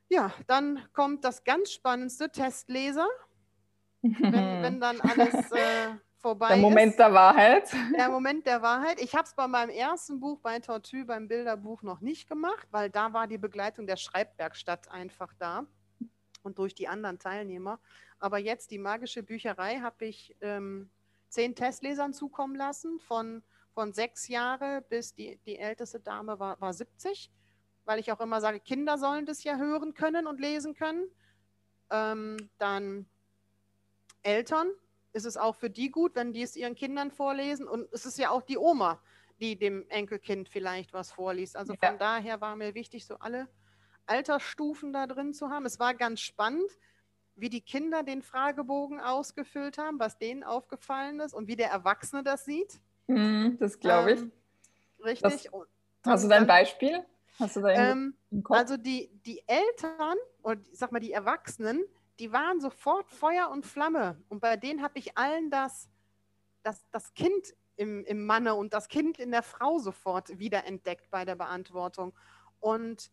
[0.08, 3.08] Ja, dann kommt das ganz spannendste Testleser.
[4.02, 6.98] wenn, wenn dann alles äh, vorbei Der Moment ist.
[6.98, 7.72] der Wahrheit.
[7.96, 9.00] Der Moment der Wahrheit.
[9.00, 12.90] Ich habe es bei meinem ersten Buch, bei Tortue, beim Bilderbuch noch nicht gemacht, weil
[12.90, 15.66] da war die Begleitung der Schreibwerkstatt einfach da
[16.42, 17.78] und durch die anderen Teilnehmer.
[18.18, 20.90] Aber jetzt die magische Bücherei habe ich ähm,
[21.28, 26.72] zehn Testlesern zukommen lassen, von, von sechs Jahre bis die, die älteste Dame war, war
[26.72, 27.30] 70,
[27.84, 31.08] weil ich auch immer sage, Kinder sollen das ja hören können und lesen können.
[31.88, 33.06] Ähm, dann
[34.24, 34.72] Eltern,
[35.16, 37.66] ist es auch für die gut, wenn die es ihren Kindern vorlesen.
[37.66, 39.00] Und es ist ja auch die Oma,
[39.40, 41.56] die dem Enkelkind vielleicht was vorliest.
[41.56, 41.96] Also von ja.
[41.96, 43.48] daher war mir wichtig, so alle
[44.04, 45.64] Altersstufen da drin zu haben.
[45.64, 46.70] Es war ganz spannend,
[47.34, 52.22] wie die Kinder den Fragebogen ausgefüllt haben, was denen aufgefallen ist und wie der Erwachsene
[52.22, 52.80] das sieht.
[53.06, 54.20] Mm, das glaube ich.
[54.20, 54.32] Ähm,
[55.02, 55.48] richtig.
[55.50, 55.66] Das,
[56.04, 57.04] hast du da ein Beispiel?
[57.38, 58.14] Hast du da ähm,
[58.50, 61.84] Also die, die Eltern und ich sag mal die Erwachsenen,
[62.18, 64.22] die waren sofort Feuer und Flamme.
[64.28, 65.88] Und bei denen habe ich allen das,
[66.62, 71.24] das, das Kind im, im Manne und das Kind in der Frau sofort wiederentdeckt bei
[71.24, 72.14] der Beantwortung.
[72.60, 73.10] Und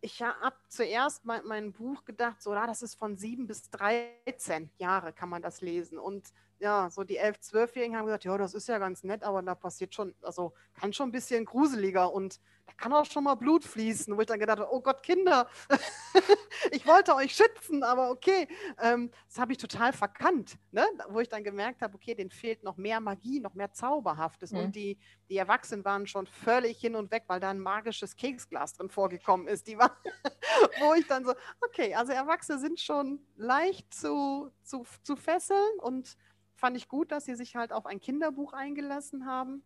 [0.00, 4.70] ich habe zuerst mein, mein Buch gedacht, so, ah, das ist von sieben bis 13
[4.78, 5.98] Jahre kann man das lesen.
[5.98, 9.42] Und ja, so die 11-, 12-Jährigen haben gesagt, ja, das ist ja ganz nett, aber
[9.42, 13.34] da passiert schon, also kann schon ein bisschen gruseliger und da kann auch schon mal
[13.34, 15.48] Blut fließen, wo ich dann gedacht habe, oh Gott, Kinder,
[16.70, 18.46] ich wollte euch schützen, aber okay,
[18.80, 20.86] ähm, das habe ich total verkannt, ne?
[21.08, 24.58] wo ich dann gemerkt habe, okay, denen fehlt noch mehr Magie, noch mehr Zauberhaftes mhm.
[24.58, 28.74] und die, die Erwachsenen waren schon völlig hin und weg, weil da ein magisches Keksglas
[28.74, 29.96] drin vorgekommen ist, die war,
[30.80, 36.16] wo ich dann so, okay, also Erwachsene sind schon leicht zu, zu, zu fesseln und
[36.62, 39.64] fand ich gut, dass sie sich halt auf ein Kinderbuch eingelassen haben.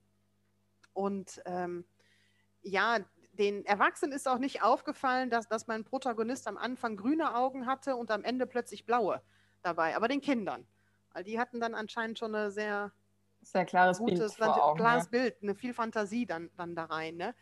[0.95, 1.85] Und ähm,
[2.63, 3.01] ja,
[3.33, 7.97] den Erwachsenen ist auch nicht aufgefallen, dass, dass mein Protagonist am Anfang grüne Augen hatte
[7.97, 9.21] und am Ende plötzlich blaue
[9.61, 9.95] dabei.
[9.95, 10.67] Aber den Kindern.
[11.13, 12.93] Weil die hatten dann anscheinend schon eine sehr,
[13.43, 15.11] sehr klares gutes, Bild, Augen, klares ja.
[15.11, 17.19] Bild, eine viel Fantasie dann, dann da rein.
[17.19, 17.35] Ne?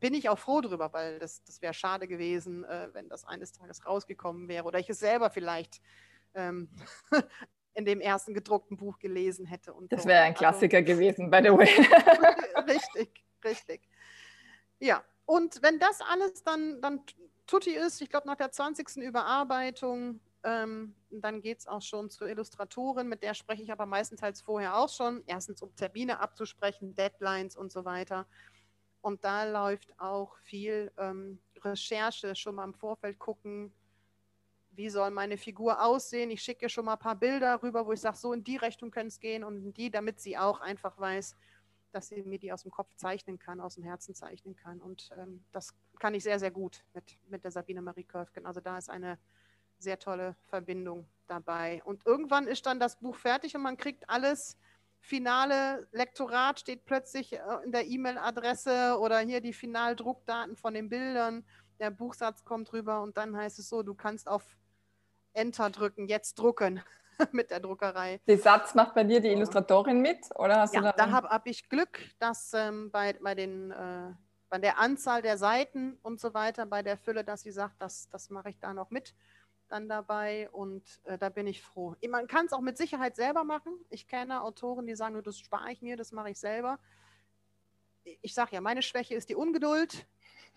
[0.00, 3.52] Bin ich auch froh drüber, weil das, das wäre schade gewesen, äh, wenn das eines
[3.52, 5.80] Tages rausgekommen wäre oder ich es selber vielleicht
[6.34, 6.68] ähm,
[7.76, 9.74] in dem ersten gedruckten Buch gelesen hätte.
[9.74, 10.08] Und das so.
[10.08, 11.68] wäre ein also Klassiker also, gewesen, by the way.
[12.66, 13.82] richtig, richtig.
[14.78, 17.02] Ja, und wenn das alles dann, dann
[17.46, 18.96] tutti ist, ich glaube nach der 20.
[18.96, 24.40] Überarbeitung, ähm, dann geht es auch schon zur Illustratorin, mit der spreche ich aber meistenteils
[24.40, 25.22] vorher auch schon.
[25.26, 28.26] Erstens, um Termine abzusprechen, Deadlines und so weiter.
[29.02, 33.70] Und da läuft auch viel ähm, Recherche, schon mal im Vorfeld gucken,
[34.76, 36.30] wie soll meine Figur aussehen.
[36.30, 38.90] Ich schicke schon mal ein paar Bilder rüber, wo ich sage, so in die Richtung
[38.90, 41.34] können es gehen und in die, damit sie auch einfach weiß,
[41.92, 44.80] dass sie mir die aus dem Kopf zeichnen kann, aus dem Herzen zeichnen kann.
[44.80, 48.44] Und ähm, das kann ich sehr, sehr gut mit, mit der Sabine Marie Köfgen.
[48.44, 49.18] Also da ist eine
[49.78, 51.82] sehr tolle Verbindung dabei.
[51.84, 54.58] Und irgendwann ist dann das Buch fertig und man kriegt alles.
[55.00, 61.44] Finale Lektorat steht plötzlich äh, in der E-Mail-Adresse oder hier die Finaldruckdaten von den Bildern.
[61.78, 64.56] Der Buchsatz kommt rüber und dann heißt es so, du kannst auf
[65.36, 66.82] Enter drücken, jetzt drucken
[67.32, 68.20] mit der Druckerei.
[68.26, 70.18] Den Satz macht bei dir die Illustratorin mit?
[70.36, 74.12] Oder hast ja, du da habe hab ich Glück, dass ähm, bei, bei, den, äh,
[74.48, 78.08] bei der Anzahl der Seiten und so weiter, bei der Fülle, dass sie sagt, das,
[78.10, 79.14] das mache ich da noch mit
[79.68, 81.96] dann dabei und äh, da bin ich froh.
[82.08, 83.72] Man kann es auch mit Sicherheit selber machen.
[83.90, 86.78] Ich kenne Autoren, die sagen, das spare ich mir, das mache ich selber.
[88.22, 90.06] Ich sage ja, meine Schwäche ist die Ungeduld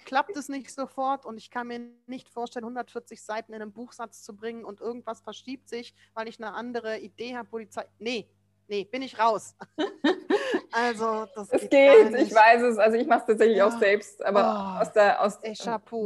[0.05, 4.23] klappt es nicht sofort und ich kann mir nicht vorstellen, 140 Seiten in einem Buchsatz
[4.23, 7.85] zu bringen und irgendwas verschiebt sich, weil ich eine andere Idee habe, Polizei.
[7.99, 8.29] Nee,
[8.67, 9.55] nee, bin ich raus.
[10.71, 12.77] also, das es geht, ich weiß es.
[12.77, 13.67] Also, ich mache es tatsächlich ja.
[13.67, 15.55] auch selbst, aber oh, aus, der, aus ey,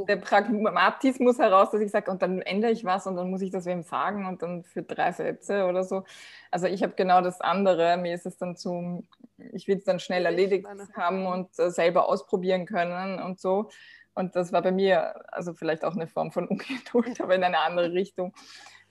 [0.07, 3.51] der Pragmatismus heraus, dass ich sage, und dann ändere ich was und dann muss ich
[3.51, 6.03] das wem sagen und dann für drei Sätze oder so.
[6.51, 7.97] Also, ich habe genau das andere.
[7.97, 9.05] Mir ist es dann zu,
[9.51, 13.69] ich will es dann schnell erledigt haben und äh, selber ausprobieren können und so.
[14.15, 17.59] Und das war bei mir, also vielleicht auch eine Form von Ungeduld, aber in eine
[17.59, 18.33] andere Richtung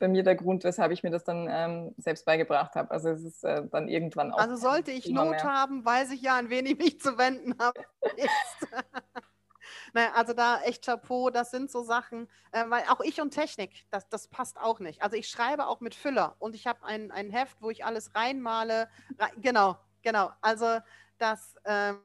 [0.03, 2.91] bei mir der Grund, weshalb ich mir das dann ähm, selbst beigebracht habe.
[2.91, 4.39] Also es ist äh, dann irgendwann auch.
[4.39, 5.45] Also sollte ich Not mehr.
[5.45, 7.81] haben, weiß ich ja, an wen ich mich zu wenden habe.
[9.95, 13.87] naja, also da echt Chapeau, das sind so Sachen, äh, weil auch ich und Technik,
[13.93, 15.03] das, das passt auch nicht.
[15.03, 18.13] Also ich schreibe auch mit Füller und ich habe ein, ein Heft, wo ich alles
[18.17, 18.89] reinmale.
[19.21, 20.33] Rein, genau, genau.
[20.41, 20.79] Also
[21.19, 21.55] das.
[21.65, 22.01] Ähm,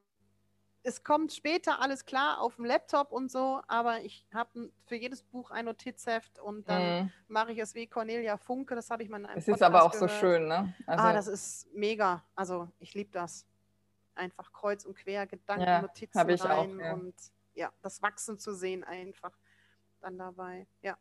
[0.88, 5.22] es kommt später alles klar auf dem Laptop und so, aber ich habe für jedes
[5.22, 7.12] Buch ein Notizheft und dann mm.
[7.28, 9.84] mache ich es wie Cornelia Funke, das habe ich mal in einem Es ist aber
[9.84, 10.10] auch gehört.
[10.12, 10.74] so schön, ne?
[10.86, 12.24] Also ah, das ist mega.
[12.36, 13.46] Also ich liebe das.
[14.16, 16.94] Einfach kreuz und quer, Gedanken, ja, Notizen rein auch, ja.
[16.94, 17.14] und
[17.54, 19.38] ja, das Wachsen zu sehen einfach
[20.02, 20.68] dann dabei.
[20.82, 20.98] Ja.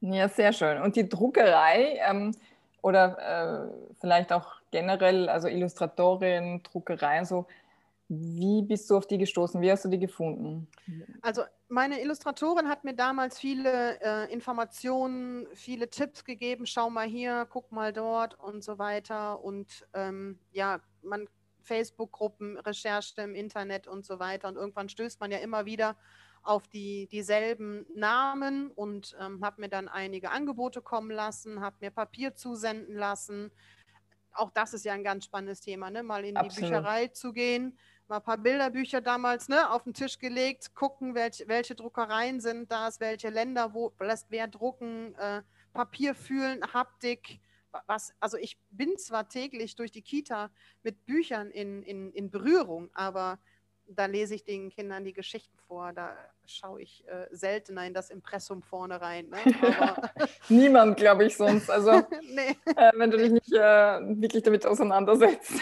[0.00, 0.80] Ja, sehr schön.
[0.80, 2.34] Und die Druckerei ähm,
[2.80, 7.46] oder äh, vielleicht auch generell, also Illustratorin, Druckerei, so,
[8.12, 9.60] wie bist du auf die gestoßen?
[9.60, 10.66] Wie hast du die gefunden?
[11.22, 16.66] Also meine Illustratorin hat mir damals viele äh, Informationen, viele Tipps gegeben.
[16.66, 19.44] Schau mal hier, guck mal dort und so weiter.
[19.44, 21.28] Und ähm, ja, man
[21.62, 24.48] Facebook-Gruppen, Recherche im Internet und so weiter.
[24.48, 25.96] Und irgendwann stößt man ja immer wieder
[26.42, 31.92] auf die, dieselben Namen und ähm, habe mir dann einige Angebote kommen lassen, habe mir
[31.92, 33.52] Papier zusenden lassen.
[34.32, 36.02] Auch das ist ja ein ganz spannendes Thema, ne?
[36.02, 36.56] mal in Absolut.
[36.56, 37.78] die Bücherei zu gehen
[38.10, 42.70] mal ein paar Bilderbücher damals ne, auf den Tisch gelegt, gucken, welche, welche Druckereien sind
[42.70, 45.42] das, welche Länder, wo lässt wer drucken, äh,
[45.72, 47.40] Papier fühlen, Haptik.
[47.86, 50.50] Was, also ich bin zwar täglich durch die Kita
[50.82, 53.38] mit Büchern in, in, in Berührung, aber
[53.86, 55.92] da lese ich den Kindern die Geschichten vor.
[55.92, 56.16] Da
[56.50, 59.28] schaue ich äh, seltener in das Impressum vorne rein.
[59.28, 59.38] Ne?
[60.48, 61.70] Niemand, glaube ich, sonst.
[61.70, 61.90] Also,
[62.22, 62.56] nee.
[62.76, 65.52] äh, wenn du dich nicht äh, wirklich damit auseinandersetzt.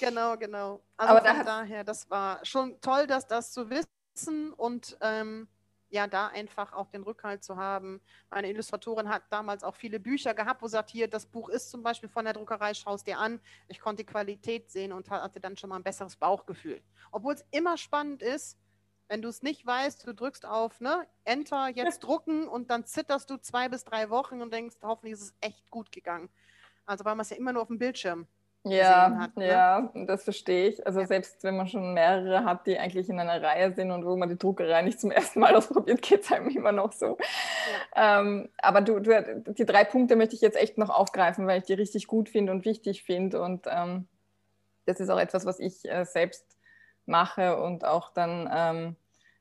[0.00, 0.80] Genau, genau.
[0.96, 5.48] Also Aber von da daher, das war schon toll, dass das zu wissen und ähm,
[5.90, 8.00] ja, da einfach auch den Rückhalt zu haben.
[8.30, 11.70] Meine Illustratorin hat damals auch viele Bücher gehabt, wo sie sagt, hier, das Buch ist
[11.70, 13.40] zum Beispiel von der Druckerei, schau es dir an.
[13.68, 16.82] Ich konnte die Qualität sehen und hatte dann schon mal ein besseres Bauchgefühl.
[17.10, 18.58] Obwohl es immer spannend ist,
[19.08, 23.30] wenn du es nicht weißt, du drückst auf ne, Enter, jetzt drucken und dann zitterst
[23.30, 26.28] du zwei bis drei Wochen und denkst, hoffentlich ist es echt gut gegangen.
[26.86, 28.26] Also weil man es ja immer nur auf dem Bildschirm
[28.64, 29.36] ja, hat.
[29.36, 29.48] Ne?
[29.48, 30.86] Ja, das verstehe ich.
[30.86, 31.06] Also ja.
[31.06, 34.28] selbst wenn man schon mehrere hat, die eigentlich in einer Reihe sind und wo man
[34.28, 37.18] die Druckerei nicht zum ersten Mal ausprobiert, geht es einem immer noch so.
[37.94, 38.20] Ja.
[38.20, 41.66] Ähm, aber du, du, die drei Punkte möchte ich jetzt echt noch aufgreifen, weil ich
[41.66, 43.40] die richtig gut finde und wichtig finde.
[43.40, 44.08] Und ähm,
[44.86, 46.57] das ist auch etwas, was ich äh, selbst
[47.08, 48.96] mache und auch dann ähm,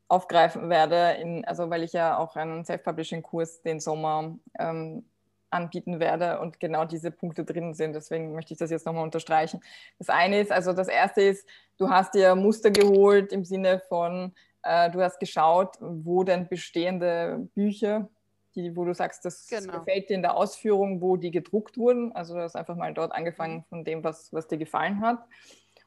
[0.07, 5.03] aufgreifen werde, in, also weil ich ja auch einen Self-Publishing-Kurs den Sommer ähm,
[5.49, 7.93] anbieten werde und genau diese Punkte drin sind.
[7.93, 9.61] Deswegen möchte ich das jetzt nochmal unterstreichen.
[9.97, 14.33] Das eine ist, also das erste ist, du hast dir Muster geholt im Sinne von,
[14.63, 18.09] äh, du hast geschaut, wo denn bestehende Bücher,
[18.55, 19.79] die, wo du sagst, das genau.
[19.79, 22.11] gefällt dir in der Ausführung, wo die gedruckt wurden.
[22.13, 23.63] Also du hast einfach mal dort angefangen mhm.
[23.69, 25.19] von dem, was, was dir gefallen hat.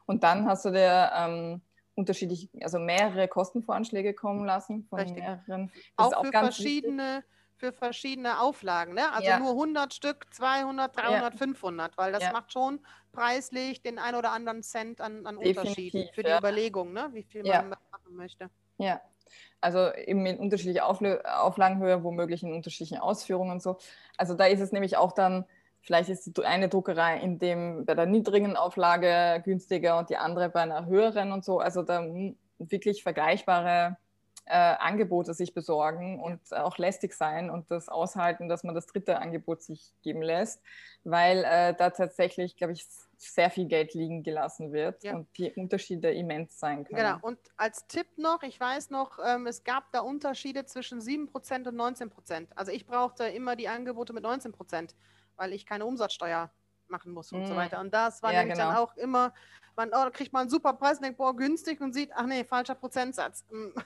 [0.05, 1.61] Und dann hast du dir ähm,
[1.95, 5.23] unterschiedlich, also mehrere Kostenvoranschläge kommen lassen von Richtig.
[5.23, 5.71] mehreren.
[5.97, 8.95] Das auch, auch für verschiedene wichtig für verschiedene Auflagen.
[8.95, 9.13] Ne?
[9.13, 9.39] Also ja.
[9.39, 11.37] nur 100 Stück, 200, 300, ja.
[11.37, 12.31] 500, weil das ja.
[12.31, 12.79] macht schon
[13.11, 17.09] preislich den ein oder anderen Cent an, an Unterschied für die Überlegung, ne?
[17.13, 18.49] wie viel man machen möchte.
[18.79, 18.99] Ja,
[19.61, 23.77] also eben in unterschiedliche Auflagenhöhe, womöglich in unterschiedlichen Ausführungen und so.
[24.17, 25.45] Also da ist es nämlich auch dann,
[25.81, 30.49] vielleicht ist die eine Druckerei in dem, bei der niedrigen Auflage günstiger und die andere
[30.49, 31.59] bei einer höheren und so.
[31.59, 32.05] Also da
[32.59, 33.97] wirklich vergleichbare
[34.45, 39.19] äh, Angebote sich besorgen und auch lästig sein und das aushalten, dass man das dritte
[39.19, 40.61] Angebot sich geben lässt,
[41.03, 42.85] weil äh, da tatsächlich, glaube ich,
[43.17, 45.15] sehr viel Geld liegen gelassen wird ja.
[45.15, 46.97] und die Unterschiede immens sein können.
[46.97, 51.67] Genau, und als Tipp noch, ich weiß noch, ähm, es gab da Unterschiede zwischen 7%
[51.67, 52.47] und 19%.
[52.55, 54.95] Also ich brauchte immer die Angebote mit 19%,
[55.35, 56.51] weil ich keine Umsatzsteuer
[56.87, 57.47] machen muss und mm.
[57.47, 57.79] so weiter.
[57.79, 58.69] Und das war ja, nämlich genau.
[58.69, 59.33] dann auch immer,
[59.75, 62.25] man oh, da kriegt man einen super Preis und denkt, boah, günstig und sieht, ach
[62.25, 63.45] nee, falscher Prozentsatz.
[63.49, 63.69] Mm.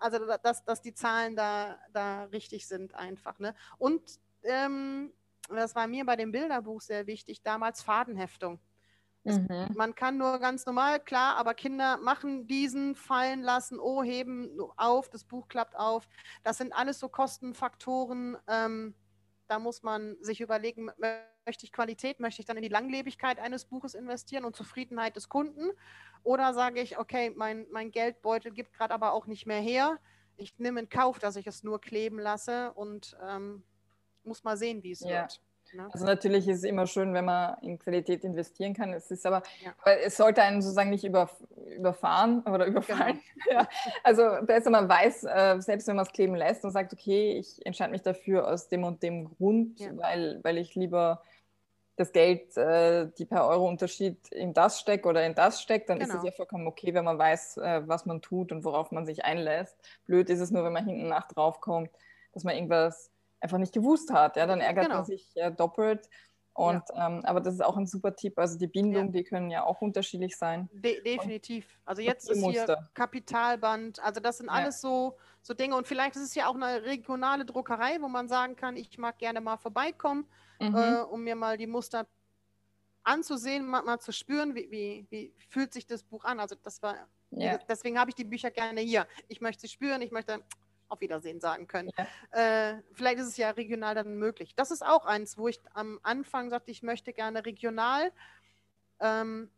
[0.00, 3.38] Also, dass, dass die Zahlen da, da richtig sind einfach.
[3.38, 3.54] Ne?
[3.78, 4.02] Und
[4.42, 5.12] ähm,
[5.48, 8.58] das war mir bei dem Bilderbuch sehr wichtig, damals Fadenheftung.
[9.26, 9.68] Mhm.
[9.74, 15.08] Man kann nur ganz normal, klar, aber Kinder machen diesen, fallen lassen, oh, heben auf,
[15.08, 16.08] das Buch klappt auf.
[16.44, 18.36] Das sind alles so Kostenfaktoren.
[18.46, 18.94] Ähm,
[19.48, 20.90] da muss man sich überlegen,
[21.44, 25.28] möchte ich Qualität, möchte ich dann in die Langlebigkeit eines Buches investieren und Zufriedenheit des
[25.28, 25.70] Kunden?
[26.22, 29.98] Oder sage ich, okay, mein, mein Geldbeutel gibt gerade aber auch nicht mehr her.
[30.36, 33.62] Ich nehme in Kauf, dass ich es nur kleben lasse und ähm,
[34.24, 35.22] muss mal sehen, wie es ja.
[35.22, 35.40] wird.
[35.72, 35.88] Ne?
[35.92, 38.92] Also natürlich ist es immer schön, wenn man in Qualität investieren kann.
[38.92, 39.92] Es ist aber, ja.
[40.04, 41.30] es sollte einen sozusagen nicht über,
[41.76, 43.20] überfahren oder überfallen.
[43.44, 43.60] Genau.
[43.60, 43.68] ja.
[44.02, 47.64] Also besser man weiß, äh, selbst wenn man es kleben lässt und sagt, okay, ich
[47.64, 51.22] entscheide mich dafür aus dem und dem Grund, weil, weil ich lieber
[51.96, 55.98] das Geld, äh, die per Euro Unterschied in das steckt oder in das steckt, dann
[55.98, 56.10] genau.
[56.10, 56.30] ist es genau.
[56.30, 59.76] ja vollkommen okay, wenn man weiß, äh, was man tut und worauf man sich einlässt.
[60.04, 61.90] Blöd ist es nur, wenn man hinten nach drauf kommt,
[62.32, 63.10] dass man irgendwas
[63.46, 64.36] einfach nicht gewusst hat.
[64.36, 64.96] Ja, dann ärgert genau.
[64.96, 66.08] man sich äh, doppelt.
[66.52, 67.06] Und, ja.
[67.06, 68.38] ähm, aber das ist auch ein super Tipp.
[68.38, 69.12] Also die Bindung, ja.
[69.12, 70.68] die können ja auch unterschiedlich sein.
[70.72, 71.66] De definitiv.
[71.84, 74.02] Also jetzt ist hier Kapitalband.
[74.02, 74.88] Also das sind alles ja.
[74.88, 75.76] so, so Dinge.
[75.76, 79.18] Und vielleicht ist es ja auch eine regionale Druckerei, wo man sagen kann, ich mag
[79.18, 80.26] gerne mal vorbeikommen,
[80.58, 80.74] mhm.
[80.74, 82.06] äh, um mir mal die Muster
[83.04, 86.40] anzusehen, mal, mal zu spüren, wie, wie, wie, fühlt sich das Buch an.
[86.40, 86.96] Also das war,
[87.30, 89.06] deswegen habe ich die Bücher gerne hier.
[89.28, 90.42] Ich möchte sie spüren, ich möchte
[90.88, 91.90] auf Wiedersehen sagen können.
[91.96, 92.06] Ja.
[92.70, 94.54] Äh, vielleicht ist es ja regional dann möglich.
[94.54, 98.12] Das ist auch eins, wo ich am Anfang sagte, ich möchte gerne regional,
[99.00, 99.50] ähm,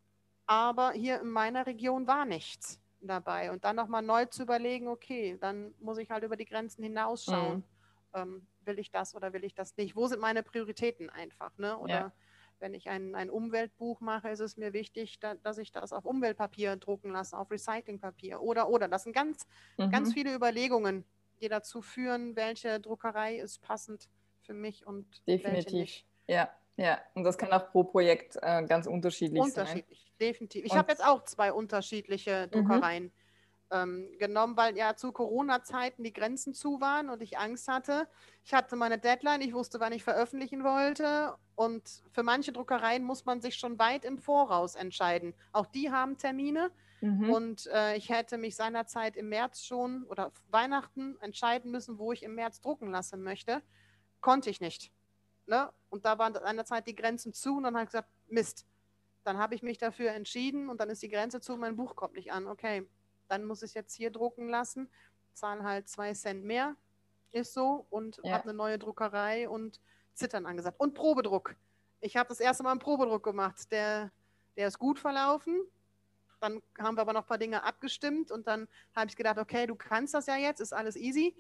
[0.47, 3.51] aber hier in meiner Region war nichts dabei.
[3.51, 7.59] Und dann nochmal neu zu überlegen, okay, dann muss ich halt über die Grenzen hinausschauen.
[7.59, 7.65] Mhm.
[8.15, 9.97] Ähm, will ich das oder will ich das nicht?
[9.97, 11.57] Wo sind meine Prioritäten einfach?
[11.59, 11.77] Ne?
[11.79, 12.13] Oder ja.
[12.61, 16.05] wenn ich ein, ein Umweltbuch mache, ist es mir wichtig, da, dass ich das auf
[16.05, 18.89] Umweltpapier drucken lasse, auf Recyclingpapier oder oder.
[18.89, 19.91] Das sind ganz, mhm.
[19.91, 21.05] ganz viele Überlegungen,
[21.41, 24.09] die dazu führen, welche Druckerei ist passend
[24.43, 26.05] für mich und Definitiv.
[26.27, 26.99] Ja, ja.
[27.15, 29.65] Und das kann auch pro Projekt äh, ganz unterschiedlich, unterschiedlich sein.
[29.67, 30.65] Unterschiedlich, definitiv.
[30.65, 32.51] Ich habe jetzt auch zwei unterschiedliche mhm.
[32.51, 33.13] Druckereien mhm.
[33.71, 38.09] ähm, genommen, weil ja zu Corona-Zeiten die Grenzen zu waren und ich Angst hatte.
[38.45, 41.35] Ich hatte meine Deadline, ich wusste, wann ich veröffentlichen wollte.
[41.55, 45.35] Und für manche Druckereien muss man sich schon weit im Voraus entscheiden.
[45.53, 46.71] Auch die haben Termine.
[47.01, 47.31] Mhm.
[47.31, 52.23] Und äh, ich hätte mich seinerzeit im März schon oder Weihnachten entscheiden müssen, wo ich
[52.23, 53.63] im März drucken lassen möchte.
[54.21, 54.93] Konnte ich nicht.
[55.47, 55.73] Ne?
[55.91, 58.67] Und da waren seinerzeit die Grenzen zu und dann habe ich gesagt, Mist.
[59.25, 62.15] Dann habe ich mich dafür entschieden und dann ist die Grenze zu, mein Buch kommt
[62.15, 62.47] nicht an.
[62.47, 62.89] Okay,
[63.29, 64.89] dann muss ich es jetzt hier drucken lassen.
[65.35, 66.75] zahle halt zwei Cent mehr,
[67.31, 68.33] ist so, und Ja.
[68.33, 69.81] habe eine neue Druckerei und
[70.15, 70.81] Zittern angesagt.
[70.81, 71.55] Und Probedruck.
[72.01, 73.71] Ich habe das erste Mal einen Probedruck gemacht.
[73.71, 74.11] Der,
[74.57, 75.61] der ist gut verlaufen.
[76.41, 79.67] Dann haben wir aber noch ein paar Dinge abgestimmt und dann habe ich gedacht, okay,
[79.67, 81.35] du kannst das ja jetzt, ist alles easy.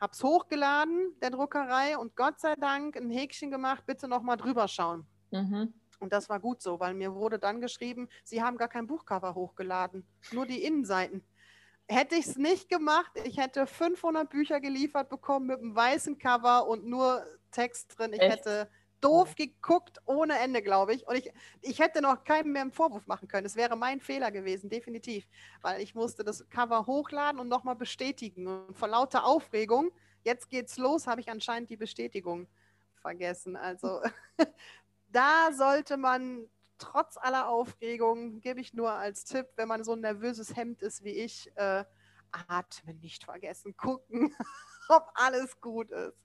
[0.00, 5.06] Hab's hochgeladen, der Druckerei, und Gott sei Dank ein Häkchen gemacht, bitte nochmal drüber schauen.
[5.30, 5.74] Mhm.
[5.98, 9.34] Und das war gut so, weil mir wurde dann geschrieben, Sie haben gar kein Buchcover
[9.34, 11.22] hochgeladen, nur die Innenseiten.
[11.86, 16.66] Hätte ich es nicht gemacht, ich hätte 500 Bücher geliefert bekommen mit einem weißen Cover
[16.66, 18.12] und nur Text drin.
[18.14, 18.38] Ich Echt?
[18.38, 18.70] hätte
[19.00, 21.06] doof geguckt ohne Ende, glaube ich.
[21.06, 21.30] Und ich,
[21.62, 23.46] ich hätte noch keinem mehr einen Vorwurf machen können.
[23.46, 25.26] Es wäre mein Fehler gewesen, definitiv.
[25.62, 28.46] Weil ich musste das Cover hochladen und nochmal bestätigen.
[28.46, 29.90] Und vor lauter Aufregung,
[30.22, 32.48] jetzt geht's los, habe ich anscheinend die Bestätigung
[33.00, 33.56] vergessen.
[33.56, 34.00] Also
[35.08, 36.48] da sollte man
[36.78, 41.04] trotz aller Aufregung, gebe ich nur als Tipp, wenn man so ein nervöses Hemd ist
[41.04, 41.84] wie ich, äh,
[42.48, 44.34] atmen nicht vergessen, gucken,
[44.90, 46.16] ob alles gut ist.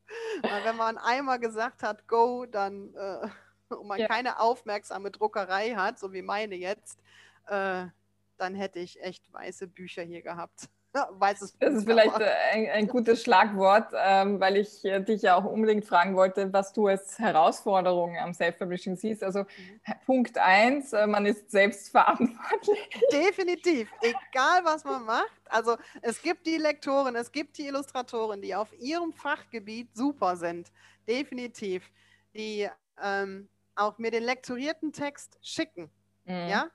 [0.41, 3.27] Weil wenn man einmal gesagt hat, go, dann äh,
[3.75, 4.07] und man Ja.
[4.07, 6.99] keine aufmerksame Druckerei hat, so wie meine jetzt,
[7.47, 7.85] äh,
[8.37, 10.69] dann hätte ich echt weiße Bücher hier gehabt.
[11.19, 15.45] Weißes Das ist vielleicht ein, ein gutes Schlagwort, ähm, weil ich äh, dich ja auch
[15.45, 19.23] unbedingt fragen wollte, was du als Herausforderung am Self-Publishing siehst.
[19.23, 19.93] Also Mhm.
[20.05, 22.89] Punkt eins, äh, man ist selbst verantwortlich.
[23.11, 25.41] Definitiv, egal was man macht.
[25.45, 30.71] Also es gibt die Lektoren, es gibt die Illustratoren, die auf ihrem Fachgebiet super sind.
[31.07, 31.89] Definitiv.
[32.33, 32.67] Die
[33.01, 35.89] ähm, auch mir den lektorierten Text schicken.
[36.25, 36.47] Mhm.
[36.49, 36.71] Ja?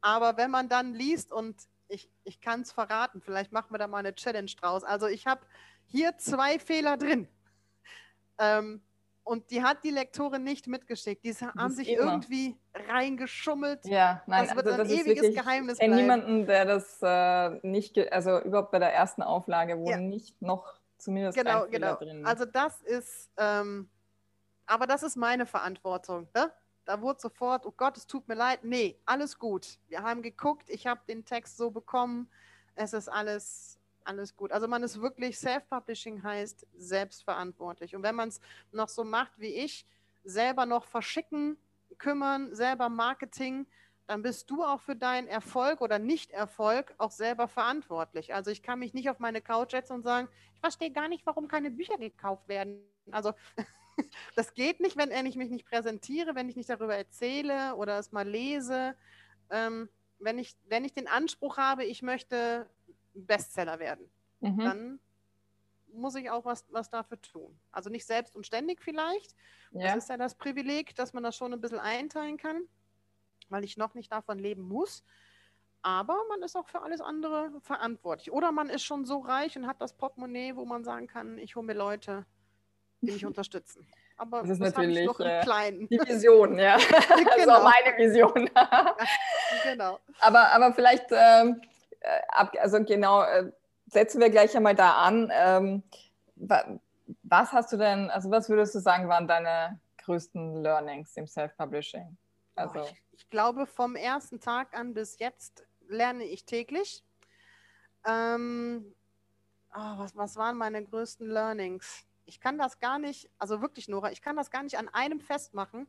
[0.00, 1.56] Aber wenn man dann liest und
[1.94, 4.84] ich, ich kann es verraten, vielleicht machen wir da mal eine Challenge draus.
[4.84, 5.40] Also ich habe
[5.86, 7.28] hier zwei Fehler drin.
[8.38, 8.82] Ähm,
[9.22, 11.24] und die hat die Lektorin nicht mitgeschickt.
[11.24, 12.12] Die haben sich immer.
[12.12, 13.86] irgendwie reingeschummelt.
[13.86, 15.96] Ja, nein, das wird also ein das ist ewiges Geheimnis bleiben.
[15.96, 19.96] niemanden, der das äh, nicht, also überhaupt bei der ersten Auflage, wo Ja.
[19.98, 21.96] nicht noch zumindest Genau, ein Fehler genau.
[21.96, 22.26] drin.
[22.26, 23.88] Also das ist, ähm,
[24.66, 26.28] aber das ist meine Verantwortung.
[26.34, 26.52] Ne?
[26.84, 28.62] Da wurde sofort, oh Gott, es tut mir leid.
[28.62, 29.78] Nee, alles gut.
[29.88, 32.28] Wir haben geguckt, ich habe den Text so bekommen.
[32.74, 34.52] Es ist alles, alles gut.
[34.52, 37.96] Also man ist wirklich, Self-Publishing heißt selbstverantwortlich.
[37.96, 38.40] Und wenn man es
[38.72, 39.86] noch so macht wie ich,
[40.24, 41.56] selber noch verschicken,
[41.98, 43.66] kümmern, selber Marketing,
[44.06, 48.34] dann bist du auch für deinen Erfolg oder Nicht-Erfolg auch selber verantwortlich.
[48.34, 51.24] Also ich kann mich nicht auf meine Couch setzen und sagen, ich verstehe gar nicht,
[51.24, 52.82] warum keine Bücher gekauft werden.
[53.10, 53.32] Also
[54.36, 58.12] das geht nicht, wenn ich mich nicht präsentiere, wenn ich nicht darüber erzähle oder es
[58.12, 58.96] mal lese.
[59.50, 59.88] Ähm,
[60.18, 62.68] wenn, ich, wenn ich den Anspruch habe, ich möchte
[63.14, 64.58] Bestseller werden, Mhm.
[64.58, 65.00] dann
[65.88, 67.58] muss ich auch was, was dafür tun.
[67.70, 69.34] Also nicht selbst und ständig vielleicht.
[69.70, 69.94] ja.
[69.94, 72.62] Das ist ja das Privileg, dass man das schon ein bisschen einteilen kann,
[73.48, 75.04] weil ich noch nicht davon leben muss.
[75.82, 78.32] Aber man ist auch für alles andere verantwortlich.
[78.32, 81.56] Oder man ist schon so reich und hat das Portemonnaie, wo man sagen kann, ich
[81.56, 82.26] hole mir Leute,
[83.06, 83.86] die mich unterstützen.
[84.16, 85.88] Aber Das ist ich natürlich, noch im äh, Kleinen.
[85.88, 86.74] Die Vision, ja.
[87.10, 87.62] Also Genau.
[87.64, 88.50] meine Vision.
[89.64, 89.98] genau.
[90.20, 91.60] aber, aber vielleicht, ähm,
[92.00, 92.20] äh,
[92.58, 93.50] also genau, äh,
[93.88, 95.30] setzen wir gleich einmal da an.
[95.32, 95.82] Ähm,
[96.36, 96.78] wa,
[97.22, 102.16] was hast du denn, also was würdest du sagen, waren deine größten Learnings im Self-Publishing?
[102.54, 107.04] Also, Oh, ich, ich glaube, vom ersten Tag an bis jetzt lerne ich täglich.
[108.06, 108.94] Ähm,
[109.74, 112.06] oh, was, was waren meine größten Learnings?
[112.26, 115.20] Ich kann das gar nicht, also wirklich, Nora, ich kann das gar nicht an einem
[115.20, 115.86] festmachen.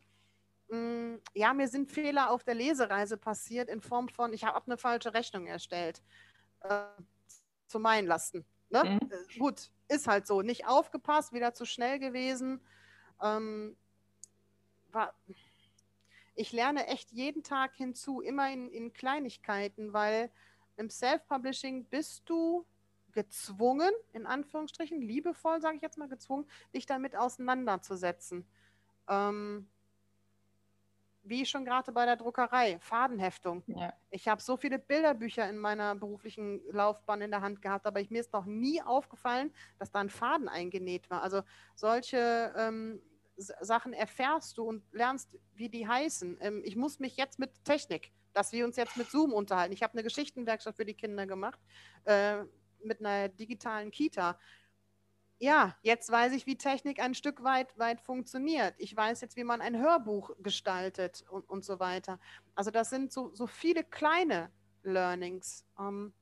[0.70, 4.78] Mm, Ja, mir sind Fehler auf der Lesereise passiert in Form von, ich habe eine
[4.78, 6.02] falsche Rechnung erstellt.
[6.62, 6.86] Äh,
[7.68, 8.46] zu meinen Lasten.
[8.70, 8.84] Ne?
[9.02, 9.12] Mhm.
[9.12, 10.42] Äh, gut, ist halt so.
[10.42, 12.66] Nicht aufgepasst, wieder zu schnell gewesen.
[13.22, 13.78] Ähm,
[14.92, 15.14] war,
[16.36, 20.32] ich lerne echt jeden Tag hinzu, immer in, in Kleinigkeiten, weil
[20.78, 22.66] im Self-Publishing bist du
[23.16, 28.46] gezwungen, in Anführungsstrichen, liebevoll sage ich jetzt mal gezwungen, dich damit auseinanderzusetzen.
[29.08, 29.68] Ähm,
[31.24, 33.64] wie schon gerade bei der Druckerei, Fadenheftung.
[33.66, 33.92] ja.
[34.12, 38.12] Ich habe so viele Bilderbücher in meiner beruflichen Laufbahn in der Hand gehabt, aber ich,
[38.12, 41.24] mir ist noch nie aufgefallen, dass da ein Faden eingenäht war.
[41.24, 41.42] Also
[41.74, 43.02] solche ähm,
[43.38, 46.38] Sachen erfährst du und lernst, wie die heißen.
[46.42, 49.74] Ähm, ich muss mich jetzt mit Technik, dass wir uns jetzt mit Zoom unterhalten.
[49.74, 51.60] Ich habe eine Geschichtenwerkstatt für die Kinder gemacht
[52.04, 52.44] äh,
[52.86, 54.38] mit einer digitalen Kita.
[55.38, 58.74] Ja, jetzt weiß ich, wie Technik ein Stück weit, weit funktioniert.
[58.78, 62.20] Ich weiß jetzt, wie man ein Hörbuch gestaltet und, und so weiter.
[62.56, 64.50] Also das sind so, so viele kleine
[64.84, 65.66] Learnings.
[65.78, 66.14] Ähm,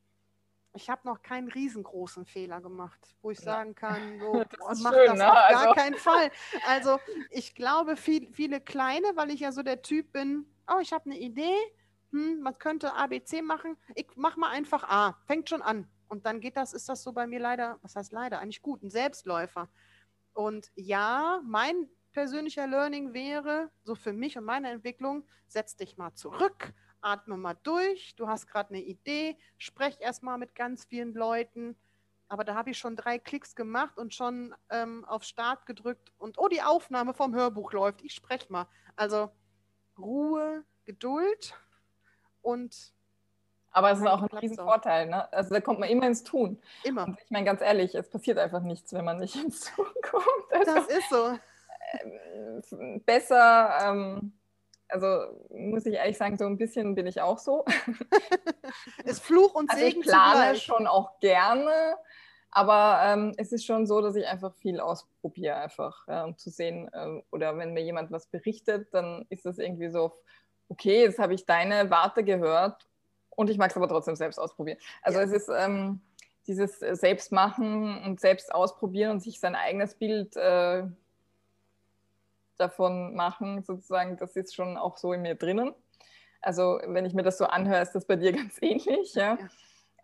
[0.75, 5.05] ich habe noch keinen riesengroßen Fehler gemacht, wo ich sagen kann, so, Das mach schön,
[5.09, 5.27] das ne?
[5.29, 6.31] auf gar Also- keinen Fall.
[6.67, 6.99] Also
[7.29, 11.05] ich glaube, viel, viele kleine, weil ich ja so der Typ bin, oh, ich habe
[11.05, 11.53] eine Idee,
[12.11, 15.87] hm, man könnte ABC machen, ich mach mal einfach A, fängt schon an.
[16.13, 18.83] Und dann geht das, ist das so bei mir leider, was heißt leider, eigentlich gut,
[18.83, 19.67] ein Selbstläufer.
[20.33, 26.13] Und ja, mein persönlicher Learning wäre, so für mich und meine Entwicklung, setz dich mal
[26.13, 31.75] zurück, atme mal durch, du hast gerade eine Idee, sprech erstmal mit ganz vielen Leuten.
[32.27, 36.37] Aber da habe ich schon drei Klicks gemacht und schon ähm, auf Start gedrückt und
[36.37, 38.03] oh, die Aufnahme vom Hörbuch läuft.
[38.03, 38.67] Ich spreche mal.
[38.95, 39.31] Also
[39.97, 41.55] Ruhe, Geduld
[42.43, 42.92] und
[43.73, 45.31] aber es ist auch ein Riesenvorteil, ne?
[45.33, 46.61] Also da kommt man immer ins Tun.
[46.83, 47.05] Immer.
[47.05, 50.51] Und ich meine ganz ehrlich, es passiert einfach nichts, wenn man nicht ins Tun kommt.
[50.51, 51.37] Also, das ist so.
[51.93, 54.33] Ähm, besser, ähm,
[54.87, 57.65] also muss ich ehrlich sagen, so ein bisschen bin ich auch so.
[59.05, 60.63] es Fluch und also Segen Ich plane zugleich.
[60.63, 61.97] schon auch gerne,
[62.51, 66.51] aber ähm, es ist schon so, dass ich einfach viel ausprobiere, einfach, ja, um zu
[66.51, 70.13] sehen, äh, oder wenn mir jemand was berichtet, dann ist das irgendwie so,
[70.69, 72.87] okay, jetzt habe ich deine Warte gehört
[73.35, 74.77] und ich mag es aber trotzdem selbst ausprobieren.
[75.01, 75.25] Also ja.
[75.25, 76.01] es ist ähm,
[76.47, 80.83] dieses Selbstmachen und selbst ausprobieren und sich sein eigenes Bild äh,
[82.57, 85.73] davon machen, sozusagen, das ist schon auch so in mir drinnen.
[86.41, 89.15] Also wenn ich mir das so anhöre, ist das bei dir ganz ähnlich.
[89.15, 89.37] Ja?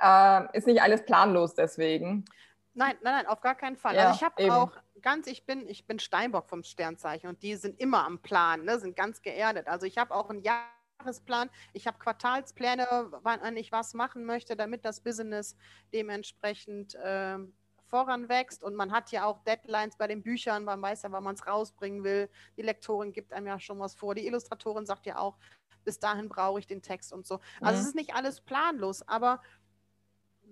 [0.01, 0.47] ja.
[0.47, 2.25] Äh, ist nicht alles planlos deswegen.
[2.73, 3.95] Nein, nein, nein, auf gar keinen Fall.
[3.95, 4.71] Ja, also ich habe auch
[5.01, 8.80] ganz, ich bin, ich bin Steinbock vom Sternzeichen und die sind immer am Plan, ne,
[8.80, 9.67] sind ganz geerdet.
[9.67, 10.63] Also ich habe auch ein Jahr
[11.00, 12.86] Jahresplan, ich habe Quartalspläne,
[13.24, 15.56] wann ich was machen möchte, damit das Business
[15.93, 17.38] dementsprechend äh,
[17.86, 18.64] voranwächst.
[18.64, 21.47] Und man hat ja auch Deadlines bei den Büchern, man weiß ja, wann man es
[21.47, 22.30] rausbringen will.
[22.58, 24.14] Die Lektorin gibt einem ja schon was vor.
[24.14, 25.38] Die Illustratorin sagt ja auch,
[25.86, 27.39] bis dahin brauche ich den Text und so.
[27.62, 27.82] Also mhm.
[27.82, 29.41] es ist nicht alles planlos, aber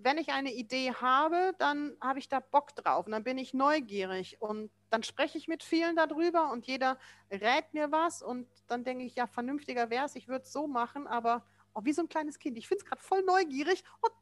[0.00, 3.54] wenn ich eine Idee habe, dann habe ich da Bock drauf und dann bin ich
[3.54, 6.98] neugierig und dann spreche ich mit vielen darüber und jeder
[7.30, 10.66] rät mir was und dann denke ich, ja, vernünftiger wäre es, ich würde es so
[10.66, 11.44] machen, aber
[11.74, 12.56] oh, wie so ein kleines Kind.
[12.56, 14.12] Ich finde es gerade voll neugierig und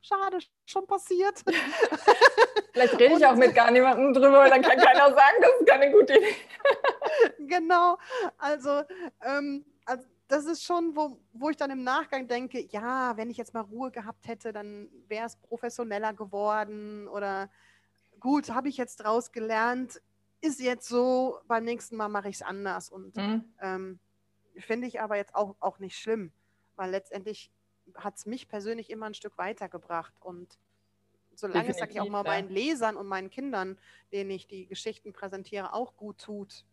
[0.00, 1.42] schade, schon passiert.
[2.72, 5.68] Vielleicht rede ich auch mit gar niemandem drüber, weil dann kann keiner sagen, das ist
[5.68, 6.34] keine gute Idee.
[7.38, 7.98] genau,
[8.38, 8.82] also,
[9.22, 13.36] ähm, also das ist schon, wo, wo ich dann im Nachgang denke, ja, wenn ich
[13.36, 17.50] jetzt mal Ruhe gehabt hätte, dann wäre es professioneller geworden oder
[18.18, 20.00] gut, habe ich jetzt draus gelernt,
[20.40, 23.44] ist jetzt so, beim nächsten Mal mache ich es anders und mhm.
[23.60, 23.98] ähm,
[24.56, 26.32] finde ich aber jetzt auch, auch nicht schlimm,
[26.76, 27.52] weil letztendlich
[27.94, 30.58] hat es mich persönlich immer ein Stück weitergebracht und
[31.34, 33.78] solange es, sage ich auch mal, meinen Lesern und meinen Kindern,
[34.12, 36.64] denen ich die Geschichten präsentiere, auch gut tut,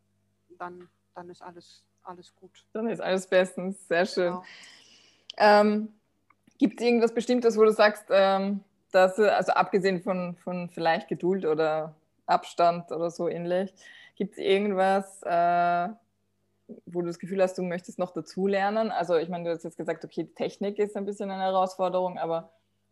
[0.47, 2.65] dann, dann ist alles alles gut.
[2.73, 4.33] Dann ist alles bestens, sehr schön.
[4.33, 4.43] Genau.
[5.37, 5.93] Ähm,
[6.57, 11.45] Gibt es irgendwas Bestimmtes, wo du sagst, ähm, dass, also abgesehen von, von vielleicht Geduld
[11.45, 11.95] oder
[12.25, 13.73] Abstand oder so ähnlich,
[14.15, 15.89] gibt es irgendwas, äh,
[16.85, 18.91] wo du das Gefühl hast, du möchtest noch dazulernen?
[18.91, 22.51] Also ich meine, du hast jetzt gesagt, okay, Technik ist ein bisschen eine Herausforderung, aber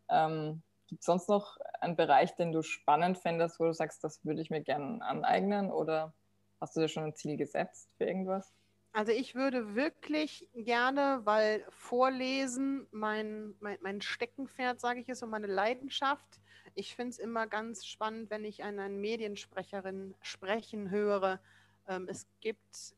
[0.09, 4.23] ähm, gibt es sonst noch einen Bereich, den du spannend fändest, wo du sagst, das
[4.23, 6.13] würde ich mir gerne aneignen oder
[6.61, 8.53] hast du dir schon ein Ziel gesetzt für irgendwas?
[8.97, 15.29] Also ich würde wirklich gerne, weil Vorlesen mein, mein, mein Steckenpferd, sage ich es, und
[15.29, 16.41] meine Leidenschaft.
[16.73, 21.39] Ich finde es immer ganz spannend, wenn ich eine Mediensprecherin sprechen höre.
[21.87, 22.95] Ähm, es gibt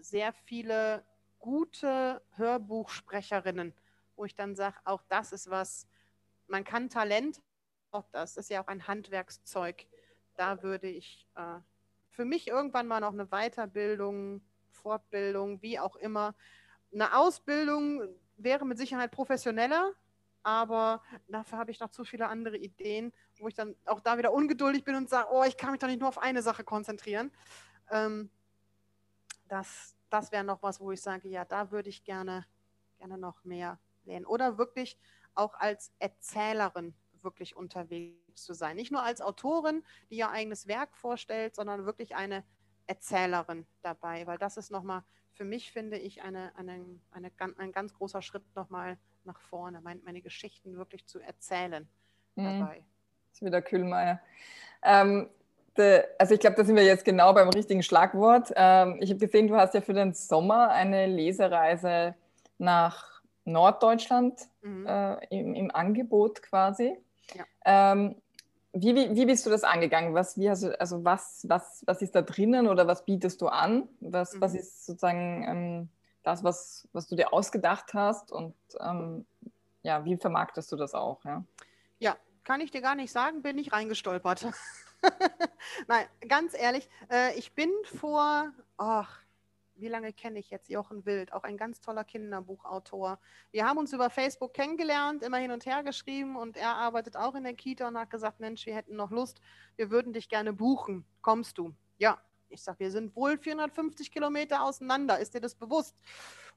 [0.00, 1.04] sehr viele
[1.38, 3.72] gute Hörbuchsprecherinnen,
[4.16, 5.86] wo ich dann sage, auch das ist was,
[6.48, 7.40] man kann Talent,
[7.92, 9.86] auch das ist ja auch ein Handwerkszeug.
[10.34, 11.60] Da würde ich äh,
[12.08, 14.42] für mich irgendwann mal noch eine Weiterbildung
[14.80, 16.34] Fortbildung, wie auch immer.
[16.92, 18.02] Eine Ausbildung
[18.36, 19.92] wäre mit Sicherheit professioneller,
[20.42, 24.32] aber dafür habe ich noch zu viele andere Ideen, wo ich dann auch da wieder
[24.32, 27.30] ungeduldig bin und sage, oh, ich kann mich doch nicht nur auf eine Sache konzentrieren.
[27.90, 28.30] Ähm,
[29.48, 32.44] das das wäre noch was, wo ich sage, ja, da würde ich gerne,
[32.98, 34.26] gerne noch mehr lernen.
[34.26, 34.98] Oder wirklich
[35.34, 38.76] auch als Erzählerin wirklich unterwegs zu sein.
[38.76, 42.44] Nicht nur als Autorin, die ihr eigenes Werk vorstellt, sondern wirklich eine
[42.86, 45.02] Erzählerin dabei, weil das ist nochmal
[45.32, 50.00] für mich, finde ich, eine, eine, eine, ein ganz großer Schritt nochmal nach vorne, meine,
[50.04, 51.88] meine Geschichten wirklich zu erzählen
[52.36, 52.44] mhm.
[52.44, 52.82] dabei.
[53.28, 54.20] Das ist wieder Kühlmeier.
[54.82, 55.30] Ähm,
[55.76, 58.52] de, also ich glaube, da sind wir jetzt genau beim richtigen Schlagwort.
[58.56, 62.14] Ähm, ich habe gesehen, du hast ja für den Sommer eine Lesereise
[62.58, 64.86] nach Norddeutschland mhm.
[64.86, 66.98] äh, im, im, Angebot quasi.
[67.34, 67.44] Ja.
[67.64, 68.16] Ähm,
[68.72, 70.14] wie, wie, wie, bist du das angegangen?
[70.14, 73.48] Was, wie hast du, also was, was, was ist da drinnen oder was bietest du
[73.48, 73.88] an?
[74.00, 74.40] Was, mhm.
[74.40, 75.88] was ist sozusagen ähm,
[76.22, 79.26] das, was, was du dir ausgedacht hast und ähm,
[79.82, 81.24] ja, wie vermarktest du das auch?
[81.24, 81.44] Ja?
[81.98, 84.46] ja, kann ich dir gar nicht sagen, bin ich reingestolpert.
[85.88, 89.19] Nein, ganz ehrlich, äh, ich bin vor, ach,
[89.80, 93.18] wie lange kenne ich jetzt Jochen Wild, auch ein ganz toller Kinderbuchautor.
[93.50, 97.34] Wir haben uns über Facebook kennengelernt, immer hin und her geschrieben und er arbeitet auch
[97.34, 99.40] in der Kita und hat gesagt, Mensch, wir hätten noch Lust,
[99.76, 101.04] wir würden dich gerne buchen.
[101.22, 101.74] Kommst du?
[101.98, 102.20] Ja.
[102.52, 105.20] Ich sage, wir sind wohl 450 Kilometer auseinander.
[105.20, 105.96] Ist dir das bewusst?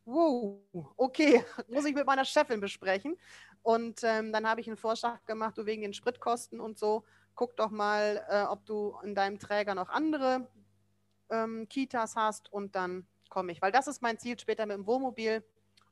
[0.05, 0.59] Wow,
[0.97, 3.15] okay, muss ich mit meiner Chefin besprechen.
[3.61, 7.05] Und ähm, dann habe ich einen Vorschlag gemacht, du wegen den Spritkosten und so,
[7.35, 10.47] guck doch mal, äh, ob du in deinem Träger noch andere
[11.29, 13.61] ähm, Kitas hast und dann komme ich.
[13.61, 15.43] Weil das ist mein Ziel, später mit dem Wohnmobil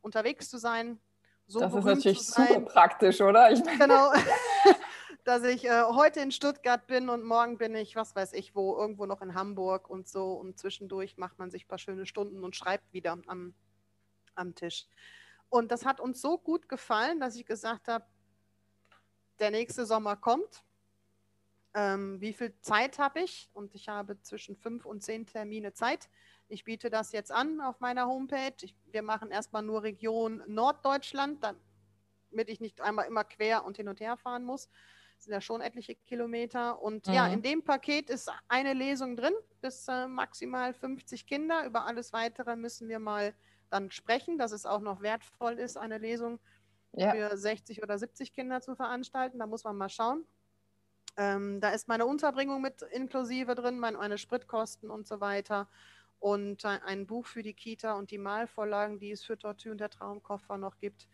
[0.02, 1.00] unterwegs zu sein.
[1.48, 3.52] So das ist natürlich super praktisch, oder?
[3.52, 4.14] Ich genau.
[5.24, 8.78] dass ich äh, heute in Stuttgart bin und morgen bin ich, was weiß ich wo,
[8.78, 10.34] irgendwo noch in Hamburg und so.
[10.34, 13.56] Und zwischendurch macht man sich ein paar schöne Stunden und schreibt wieder am,
[14.36, 14.86] am Tisch.
[15.50, 18.06] Und das hat uns so gut gefallen, dass ich gesagt habe,
[19.39, 20.64] der nächste Sommer kommt
[21.74, 23.49] ähm, wie viel Zeit habe ich?
[23.53, 26.09] Und ich habe zwischen fünf und zehn Termine Zeit.
[26.47, 28.55] Ich biete das jetzt an auf meiner Homepage.
[28.61, 33.88] Ich, wir machen erstmal nur Region Norddeutschland, damit ich nicht einmal immer quer und hin
[33.88, 34.69] und her fahren muss.
[35.15, 36.82] Das sind ja schon etliche Kilometer.
[36.82, 37.13] Und mhm.
[37.13, 41.65] ja, in dem Paket ist eine Lesung drin, bis äh, maximal 50 Kinder.
[41.65, 43.34] Über alles Weitere müssen wir mal
[43.69, 46.39] dann sprechen, dass es auch noch wertvoll ist, eine Lesung
[46.93, 47.11] ja.
[47.11, 49.39] für 60 oder 70 Kinder zu veranstalten.
[49.39, 50.26] Da muss man mal schauen.
[51.18, 55.68] Ähm, da ist meine Unterbringung mit inklusive drin, meine Spritkosten und so weiter.
[56.20, 59.89] Und ein Buch für die Kita und die Malvorlagen, die es für Tortue und der
[59.89, 61.07] Traumkoffer noch gibt.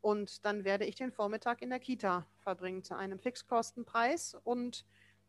[0.00, 4.36] Und dann werde ich den Vormittag in der Kita verbringen zu einem Fixkostenpreis.
[4.44, 4.84] Und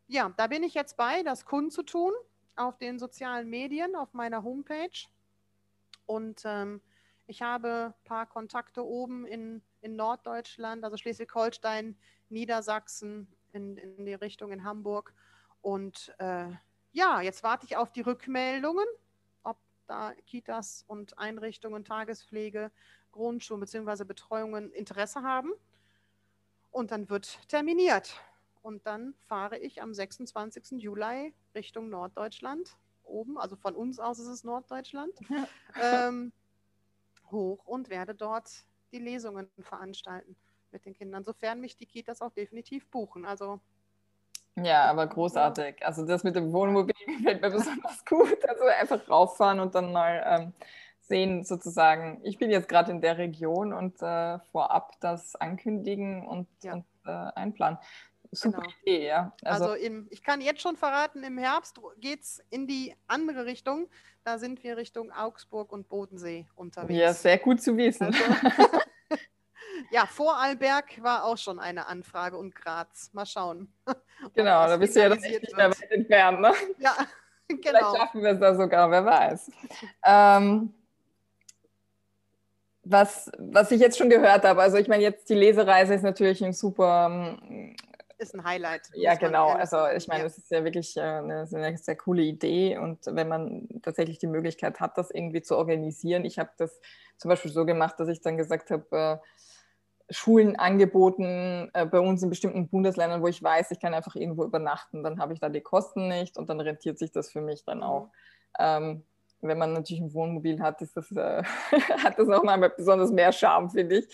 [0.07, 2.13] ja, da bin ich jetzt bei, das kundzutun
[2.55, 5.07] auf den sozialen Medien, auf meiner Homepage.
[6.05, 6.81] Und ähm,
[7.27, 11.97] ich habe ein paar Kontakte oben in, in Norddeutschland, also Schleswig-Holstein,
[12.29, 15.13] Niedersachsen, in, in die Richtung in Hamburg.
[15.61, 16.49] Und äh,
[16.91, 18.85] ja, jetzt warte ich auf die Rückmeldungen,
[19.43, 22.71] ob da Kitas und Einrichtungen, Tagespflege,
[23.11, 24.03] Grundschulen bzw.
[24.03, 25.53] Betreuungen Interesse haben.
[26.71, 28.19] Und dann wird terminiert.
[28.61, 30.81] Und dann fahre ich am 26.
[30.81, 35.13] Juli Richtung Norddeutschland, oben, also von uns aus ist es Norddeutschland,
[35.81, 36.31] ähm,
[37.29, 38.49] hoch und werde dort
[38.91, 40.35] die Lesungen veranstalten
[40.73, 43.25] mit den Kindern, sofern mich die Kitas auch definitiv buchen.
[43.25, 43.59] Also
[44.55, 45.83] ja, aber großartig.
[45.85, 48.37] Also das mit dem Wohnmobil gefällt mir besonders gut.
[48.47, 50.53] Also einfach rauffahren und dann mal ähm,
[50.99, 56.47] sehen sozusagen, ich bin jetzt gerade in der Region und äh, vorab das ankündigen und,
[56.63, 56.73] ja.
[56.73, 57.79] und äh, einplanen.
[58.31, 58.73] Super genau.
[58.83, 59.33] Idee, ja.
[59.43, 63.45] Also, also im, ich kann jetzt schon verraten, im Herbst geht es in die andere
[63.45, 63.89] Richtung.
[64.23, 66.99] Da sind wir Richtung Augsburg und Bodensee unterwegs.
[66.99, 68.05] Ja, sehr gut zu wissen.
[68.05, 68.79] Also,
[69.91, 73.11] Ja, Vorarlberg war auch schon eine Anfrage und Graz.
[73.13, 73.71] Mal schauen.
[74.35, 76.39] Genau, da bist du ja dann echt nicht mehr weit entfernt.
[76.39, 76.53] Ne?
[76.77, 76.95] Ja,
[77.47, 77.59] genau.
[77.61, 79.51] Vielleicht schaffen wir es da sogar, wer weiß.
[80.05, 80.73] ähm,
[82.85, 86.43] was, was ich jetzt schon gehört habe, also ich meine, jetzt die Lesereise ist natürlich
[86.43, 87.07] ein super.
[87.09, 87.75] Ähm,
[88.17, 88.89] ist ein Highlight.
[88.93, 89.49] Ja, genau.
[89.49, 90.43] Also ich meine, es ja.
[90.43, 94.79] ist ja wirklich äh, eine, eine, sehr coole Idee und wenn man tatsächlich die Möglichkeit
[94.79, 96.23] hat, das irgendwie zu organisieren.
[96.23, 96.79] Ich habe das
[97.17, 99.17] zum Beispiel so gemacht, dass ich dann gesagt habe, äh,
[100.09, 104.43] Schulen angeboten äh, bei uns in bestimmten Bundesländern, wo ich weiß, ich kann einfach irgendwo
[104.43, 107.63] übernachten, dann habe ich da die Kosten nicht und dann rentiert sich das für mich
[107.63, 108.09] dann auch.
[108.59, 109.03] Ähm,
[109.41, 111.43] wenn man natürlich ein Wohnmobil hat, ist das, äh,
[112.03, 114.07] hat das nochmal besonders mehr Charme, finde ich.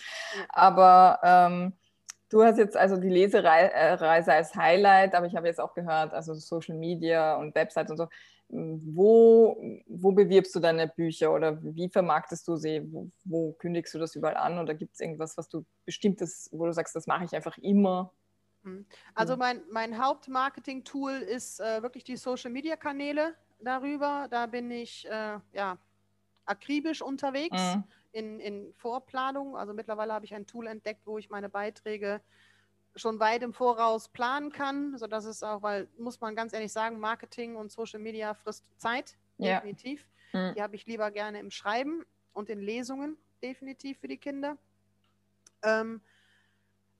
[0.48, 1.72] Aber ähm,
[2.30, 6.34] du hast jetzt also die Lesereise als Highlight, aber ich habe jetzt auch gehört, also
[6.34, 8.08] Social Media und Websites und so,
[8.52, 12.82] wo, wo bewirbst du deine Bücher oder wie vermarktest du sie?
[12.92, 14.58] Wo, wo kündigst du das überall an?
[14.58, 18.12] Oder gibt es irgendwas, was du bestimmtes, wo du sagst, das mache ich einfach immer?
[18.64, 18.86] Hm.
[19.14, 24.26] Also mein, mein Hauptmarketing-Tool ist äh, wirklich die Social-Media-Kanäle darüber.
[24.30, 25.78] Da bin ich äh, ja,
[26.44, 27.84] akribisch unterwegs mhm.
[28.12, 29.56] in, in Vorplanung.
[29.56, 32.20] Also mittlerweile habe ich ein Tool entdeckt, wo ich meine Beiträge
[32.96, 36.98] schon weit im Voraus planen kann, sodass es auch, weil, muss man ganz ehrlich sagen,
[36.98, 39.54] Marketing und Social Media frisst Zeit, ja.
[39.54, 40.06] definitiv.
[40.32, 40.54] Mhm.
[40.56, 44.56] Die habe ich lieber gerne im Schreiben und in Lesungen, definitiv für die Kinder.
[45.62, 46.00] Ähm,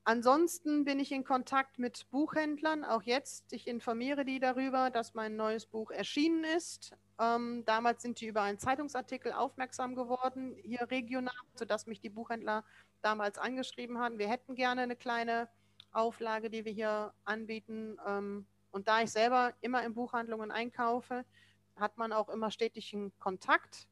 [0.05, 3.53] ansonsten bin ich in Kontakt mit Buchhändlern, auch jetzt.
[3.53, 6.97] Ich informiere die darüber, dass mein neues Buch erschienen ist.
[7.19, 12.65] Ähm, damals sind die über einen Zeitungsartikel aufmerksam geworden, hier regional, sodass mich die Buchhändler
[13.03, 14.19] damals angeschrieben haben.
[14.19, 15.49] Wir hätten gerne eine kleine
[15.93, 17.99] Auflage, die wir hier anbieten.
[18.07, 21.25] Ähm, und da ich selber immer in Buchhandlungen einkaufe,
[21.77, 23.87] hat man auch immer stetigen Kontakt,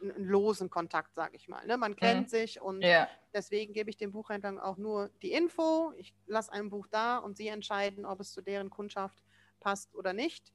[0.00, 1.66] einen losen Kontakt, sage ich mal.
[1.66, 1.76] Ne?
[1.76, 2.28] Man kennt mhm.
[2.28, 3.08] sich und ja.
[3.32, 5.92] deswegen gebe ich den Buchhändlern auch nur die Info.
[5.96, 9.24] Ich lasse ein Buch da und sie entscheiden, ob es zu deren Kundschaft
[9.58, 10.52] passt oder nicht.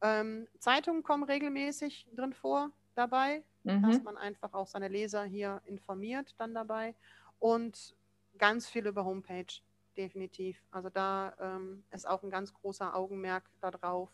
[0.00, 2.70] Ähm, Zeitungen kommen regelmäßig drin vor.
[2.96, 3.82] dabei, mhm.
[3.82, 6.94] dass man einfach auch seine Leser hier informiert dann dabei
[7.38, 7.94] und
[8.38, 9.60] ganz viel über Homepage,
[9.96, 10.62] definitiv.
[10.70, 14.10] Also da ähm, ist auch ein ganz großer Augenmerk darauf,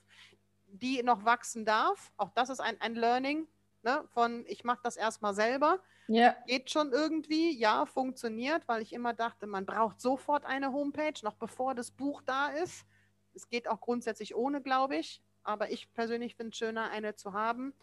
[0.66, 2.12] die noch wachsen darf.
[2.16, 3.46] Auch das ist ein, ein Learning
[3.82, 5.80] ne, von, ich mache das erstmal selber.
[6.08, 6.36] Ja.
[6.46, 11.34] Geht schon irgendwie, ja, funktioniert, weil ich immer dachte, man braucht sofort eine Homepage, noch
[11.34, 12.86] bevor das Buch da ist.
[13.34, 15.22] Es geht auch grundsätzlich ohne, glaube ich.
[15.42, 17.74] Aber ich persönlich finde es schöner, eine zu haben,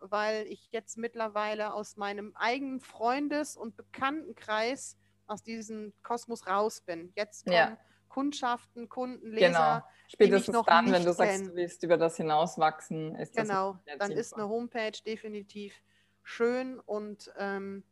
[0.00, 4.96] weil ich jetzt mittlerweile aus meinem eigenen Freundes- und Bekanntenkreis
[5.26, 7.12] aus diesem Kosmos raus bin.
[7.14, 7.78] Jetzt kommen ja.
[8.08, 9.48] Kundschaften, Kunden, Leser.
[9.48, 9.82] Genau.
[10.08, 13.72] Spätestens noch dann, wenn du sagst, du willst über das hinauswachsen, ist genau.
[13.72, 15.74] das Genau, dann ist eine Homepage definitiv
[16.22, 17.84] schön und ähm,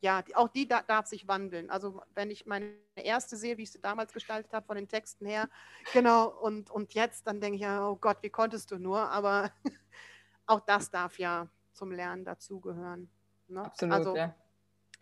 [0.00, 1.70] ja, auch die da, darf sich wandeln.
[1.70, 5.26] Also wenn ich meine erste sehe, wie ich sie damals gestaltet habe, von den Texten
[5.26, 5.48] her,
[5.92, 9.10] genau, und, und jetzt, dann denke ich ja, oh Gott, wie konntest du nur?
[9.10, 9.50] Aber
[10.46, 13.10] auch das darf ja zum Lernen dazugehören.
[13.48, 13.64] Ne?
[13.64, 14.34] Absolut, also, ja.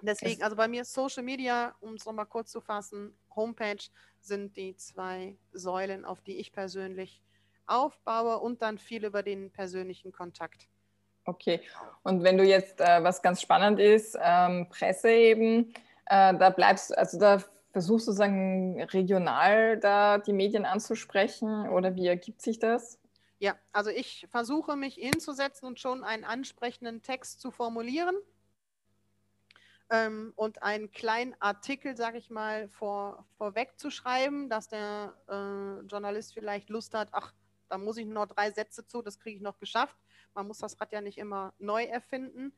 [0.02, 3.82] Deswegen, also bei mir Social Media, um es nochmal kurz zu fassen, Homepage
[4.20, 7.22] sind die zwei Säulen, auf die ich persönlich
[7.66, 10.68] aufbaue und dann viel über den persönlichen Kontakt.
[11.24, 11.60] Okay,
[12.04, 15.74] und wenn du jetzt, äh, was ganz spannend ist, ähm, Presse eben,
[16.06, 17.42] äh, da bleibst, also da
[17.72, 23.00] versuchst du sozusagen regional da die Medien anzusprechen oder wie ergibt sich das?
[23.38, 28.14] Ja, also ich versuche mich hinzusetzen und schon einen ansprechenden Text zu formulieren
[29.90, 35.86] ähm, und einen kleinen Artikel, sage ich mal, vor, vorweg zu schreiben, dass der äh,
[35.86, 37.32] Journalist vielleicht Lust hat, ach,
[37.68, 39.96] da muss ich nur drei Sätze zu, das kriege ich noch geschafft.
[40.34, 42.52] Man muss das Rad ja nicht immer neu erfinden.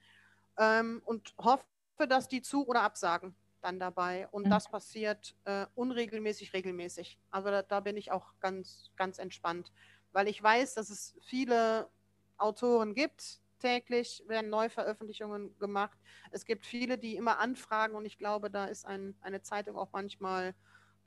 [0.58, 1.64] Ähm, und hoffe,
[2.08, 4.28] dass die zu- oder absagen dann dabei.
[4.28, 4.50] Und mhm.
[4.50, 7.18] das passiert äh, unregelmäßig, regelmäßig.
[7.30, 9.72] Also da, da, bin ich auch ganz, ganz entspannt,
[10.12, 11.88] weil ich weiß, dass es viele
[12.36, 13.40] Autoren gibt.
[13.58, 15.98] Täglich werden Neuveröffentlichungen gemacht.
[16.30, 19.90] Es gibt viele, die immer anfragen und ich glaube, da ist ein, eine Zeitung auch
[19.92, 20.54] manchmal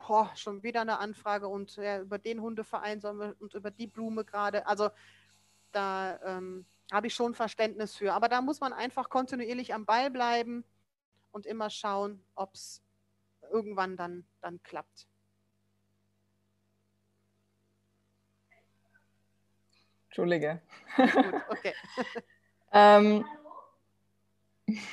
[0.08, 3.88] boah, schon wieder eine Anfrage und ja, über den Hundeverein sollen wir und über die
[3.88, 4.66] Blume gerade.
[4.66, 4.90] Also
[5.72, 8.14] da ähm, habe ich schon Verständnis für.
[8.14, 10.66] Aber da muss man einfach kontinuierlich am Ball bleiben
[11.32, 12.82] und immer schauen, ob es
[13.52, 15.08] irgendwann dann, dann klappt.
[20.08, 20.62] Entschuldige.
[20.98, 21.74] Gut, okay.
[22.74, 23.26] ähm,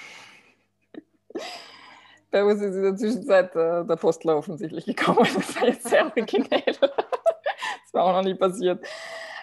[2.33, 5.27] uns ist in der Zwischenzeit äh, der Postler offensichtlich gekommen.
[5.35, 6.63] Das war jetzt sehr originell.
[6.67, 8.85] das war auch noch nie passiert.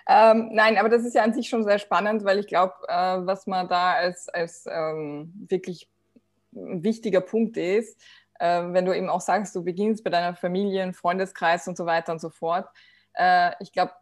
[0.07, 3.25] Ähm, nein, aber das ist ja an sich schon sehr spannend, weil ich glaube, äh,
[3.25, 5.89] was man da als, als ähm, wirklich
[6.51, 7.99] wichtiger Punkt ist,
[8.39, 12.11] äh, wenn du eben auch sagst, du beginnst bei deiner Familie, Freundeskreis und so weiter
[12.11, 12.67] und so fort.
[13.13, 13.93] Äh, ich glaube,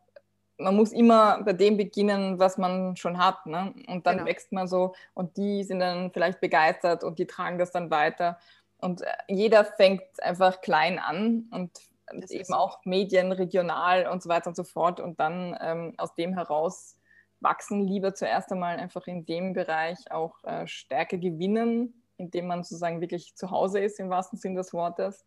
[0.58, 3.46] man muss immer bei dem beginnen, was man schon hat.
[3.46, 3.74] Ne?
[3.88, 4.28] Und dann genau.
[4.28, 8.38] wächst man so und die sind dann vielleicht begeistert und die tragen das dann weiter.
[8.78, 11.72] Und äh, jeder fängt einfach klein an und
[12.12, 12.56] das eben so.
[12.56, 15.00] auch Medien, regional und so weiter und so fort.
[15.00, 16.98] Und dann ähm, aus dem heraus
[17.40, 23.02] wachsen, lieber zuerst einmal einfach in dem Bereich auch äh, Stärke gewinnen, indem man sozusagen
[23.02, 25.26] wirklich zu Hause ist, im wahrsten Sinn des Wortes.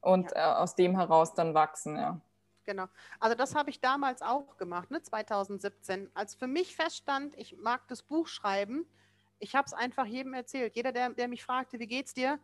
[0.00, 0.58] Und ja.
[0.58, 2.20] äh, aus dem heraus dann wachsen, ja.
[2.64, 2.86] Genau.
[3.18, 6.10] Also das habe ich damals auch gemacht, ne, 2017.
[6.14, 8.86] Als für mich feststand, ich mag das Buch schreiben,
[9.38, 10.76] ich habe es einfach jedem erzählt.
[10.76, 12.38] Jeder, der, der mich fragte, wie geht's dir?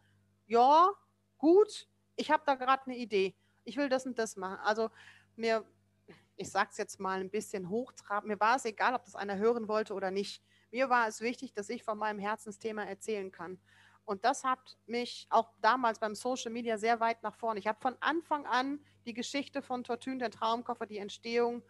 [0.46, 0.90] Ja,
[1.38, 3.36] gut, ich habe da gerade eine Idee
[3.68, 4.58] ich will das und das machen.
[4.64, 4.90] Also
[5.36, 5.64] mir,
[6.36, 9.36] ich sage es jetzt mal ein bisschen hochtrabend, mir war es egal, ob das einer
[9.36, 10.42] hören wollte oder nicht.
[10.70, 13.60] Mir war es wichtig, dass ich von meinem Herzensthema erzählen kann.
[14.04, 17.60] Und das hat mich auch damals beim Social Media sehr weit nach vorne.
[17.60, 21.62] Ich habe von Anfang an die Geschichte von Tortun, der Traumkoffer, die Entstehung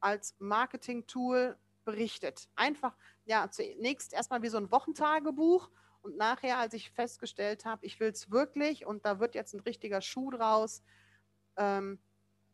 [0.00, 2.48] als Marketing-Tool berichtet.
[2.54, 5.70] Einfach, ja, zunächst erstmal wie so ein Wochentagebuch
[6.02, 9.60] und nachher, als ich festgestellt habe, ich will es wirklich und da wird jetzt ein
[9.60, 10.82] richtiger Schuh draus,
[11.56, 11.98] ähm,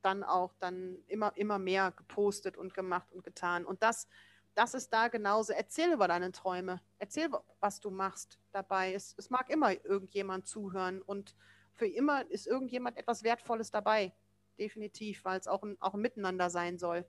[0.03, 3.67] dann auch dann immer, immer mehr gepostet und gemacht und getan.
[3.67, 4.07] Und das,
[4.55, 5.53] das ist da genauso.
[5.53, 6.81] Erzähl über deine Träume.
[6.99, 7.29] Erzähl,
[7.59, 8.95] was du machst dabei.
[8.95, 11.35] Es, es mag immer irgendjemand zuhören und
[11.73, 14.13] für immer ist irgendjemand etwas Wertvolles dabei.
[14.59, 17.07] Definitiv, weil es auch ein, auch ein Miteinander sein soll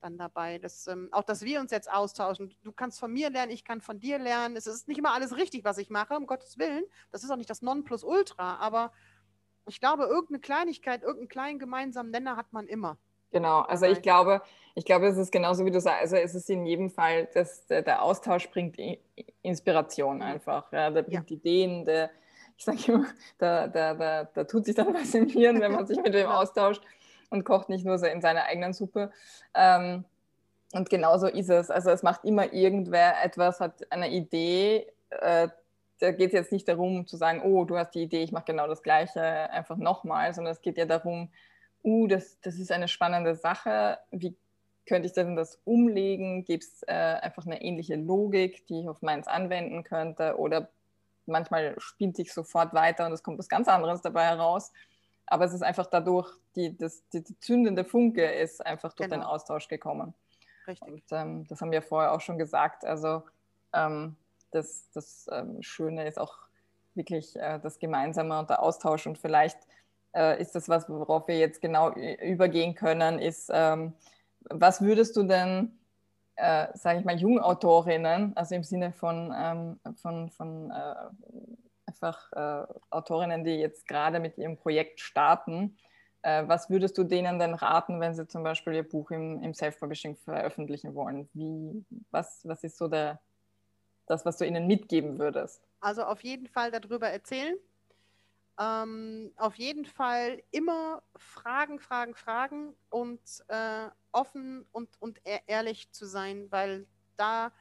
[0.00, 0.58] dann dabei.
[0.58, 2.54] Das, ähm, auch, dass wir uns jetzt austauschen.
[2.62, 4.56] Du kannst von mir lernen, ich kann von dir lernen.
[4.56, 6.84] Es ist nicht immer alles richtig, was ich mache, um Gottes Willen.
[7.10, 8.92] Das ist auch nicht das Nonplusultra, aber
[9.66, 12.96] ich glaube, irgendeine Kleinigkeit, irgendeinen kleinen gemeinsamen Nenner hat man immer.
[13.30, 14.40] Genau, also ich glaube,
[14.74, 17.66] ich glaube, es ist genauso wie du sagst, also es ist in jedem Fall, dass
[17.66, 18.78] der, der Austausch bringt
[19.42, 21.36] Inspiration einfach, ja, der bringt ja.
[21.36, 22.10] Ideen, der,
[22.58, 23.06] ich sage immer,
[23.38, 26.26] da, da, da, da tut sich dann was im Hirn, wenn man sich mit dem
[26.26, 26.82] austauscht
[27.30, 29.10] und kocht nicht nur so in seiner eigenen Suppe.
[29.54, 30.04] Ähm,
[30.72, 31.70] und genauso ist es.
[31.70, 34.86] Also es macht immer irgendwer etwas, hat eine Idee.
[35.10, 35.48] Äh,
[36.00, 38.44] da geht es jetzt nicht darum zu sagen, oh, du hast die Idee, ich mache
[38.46, 41.30] genau das Gleiche einfach nochmal, sondern es geht ja darum,
[41.84, 43.98] uh, das, das ist eine spannende Sache.
[44.10, 44.36] Wie
[44.86, 46.44] könnte ich denn das umlegen?
[46.44, 50.38] Gibt es äh, einfach eine ähnliche Logik, die ich auf meins anwenden könnte?
[50.38, 50.68] Oder
[51.28, 54.72] manchmal spielt sich sofort weiter und es kommt was ganz anderes dabei heraus.
[55.26, 59.22] Aber es ist einfach dadurch, die, das, die, die zündende Funke ist einfach durch genau.
[59.22, 60.14] den Austausch gekommen.
[60.66, 60.88] Richtig.
[60.88, 62.84] Und, ähm, das haben wir vorher auch schon gesagt.
[62.84, 63.22] Also
[63.74, 64.16] ähm,
[64.50, 66.34] das, das ähm, Schöne ist auch
[66.94, 69.06] wirklich äh, das Gemeinsame und der Austausch.
[69.06, 69.58] Und vielleicht
[70.14, 73.94] äh, ist das was, worauf wir jetzt genau übergehen können, ist, ähm,
[74.50, 75.77] was würdest du denn,
[76.38, 80.94] äh, sage ich mal, Jungautorinnen, also im Sinne von, ähm, von, von äh,
[81.86, 85.76] einfach äh, Autorinnen, die jetzt gerade mit ihrem Projekt starten,
[86.22, 89.52] äh, was würdest du denen denn raten, wenn sie zum Beispiel ihr Buch im, im
[89.52, 91.28] Self-Publishing veröffentlichen wollen?
[91.32, 93.20] Wie, was, was ist so der,
[94.06, 95.60] das, was du ihnen mitgeben würdest?
[95.80, 97.56] Also auf jeden Fall darüber erzählen.
[98.58, 106.06] Ähm, auf jeden Fall immer fragen, fragen, fragen und äh, offen und, und ehrlich zu
[106.06, 106.86] sein, weil
[107.16, 107.52] da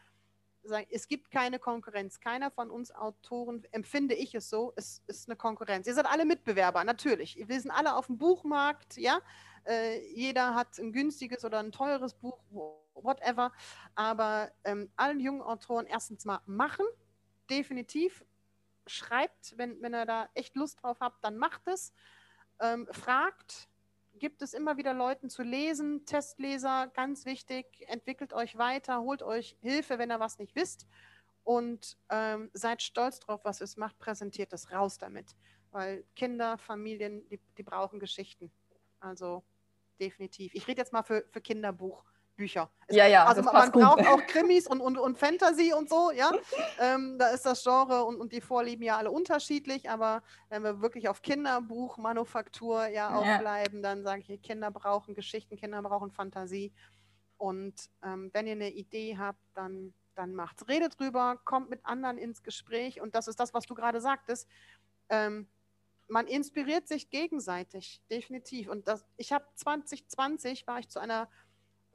[0.89, 2.19] es gibt keine Konkurrenz.
[2.19, 5.87] Keiner von uns Autoren, empfinde ich es so, es ist eine Konkurrenz.
[5.87, 7.37] Ihr seid alle Mitbewerber, natürlich.
[7.47, 9.21] Wir sind alle auf dem Buchmarkt, ja.
[9.65, 12.39] Äh, jeder hat ein günstiges oder ein teures Buch,
[12.93, 13.51] whatever.
[13.95, 16.85] Aber ähm, allen jungen Autoren erstens mal machen,
[17.49, 18.25] definitiv.
[18.87, 21.93] Schreibt, wenn, wenn ihr da echt Lust drauf habt, dann macht es.
[22.59, 23.69] Ähm, fragt,
[24.17, 29.55] gibt es immer wieder Leuten zu lesen, Testleser, ganz wichtig, entwickelt euch weiter, holt euch
[29.61, 30.87] Hilfe, wenn ihr was nicht wisst
[31.43, 35.35] und ähm, seid stolz drauf, was es macht, präsentiert es raus damit,
[35.71, 38.51] weil Kinder, Familien, die, die brauchen Geschichten.
[38.99, 39.43] Also
[39.99, 40.53] definitiv.
[40.53, 42.03] Ich rede jetzt mal für, für Kinderbuch.
[42.37, 42.69] Bücher.
[42.89, 43.25] ja, ja.
[43.25, 43.81] Also man gut.
[43.81, 46.31] braucht auch Krimis und, und, und Fantasy und so, ja.
[46.79, 50.81] ähm, da ist das Genre und, und die Vorlieben ja alle unterschiedlich, aber wenn wir
[50.81, 56.71] wirklich auf Kinderbuch, Manufaktur ja aufbleiben, dann sage ich, Kinder brauchen Geschichten, Kinder brauchen Fantasie.
[57.37, 60.67] Und ähm, wenn ihr eine Idee habt, dann, dann macht's.
[60.67, 64.47] Redet drüber, kommt mit anderen ins Gespräch und das ist das, was du gerade sagtest.
[65.09, 65.47] Ähm,
[66.07, 68.69] man inspiriert sich gegenseitig, definitiv.
[68.69, 71.27] Und das, ich habe 2020 war ich zu einer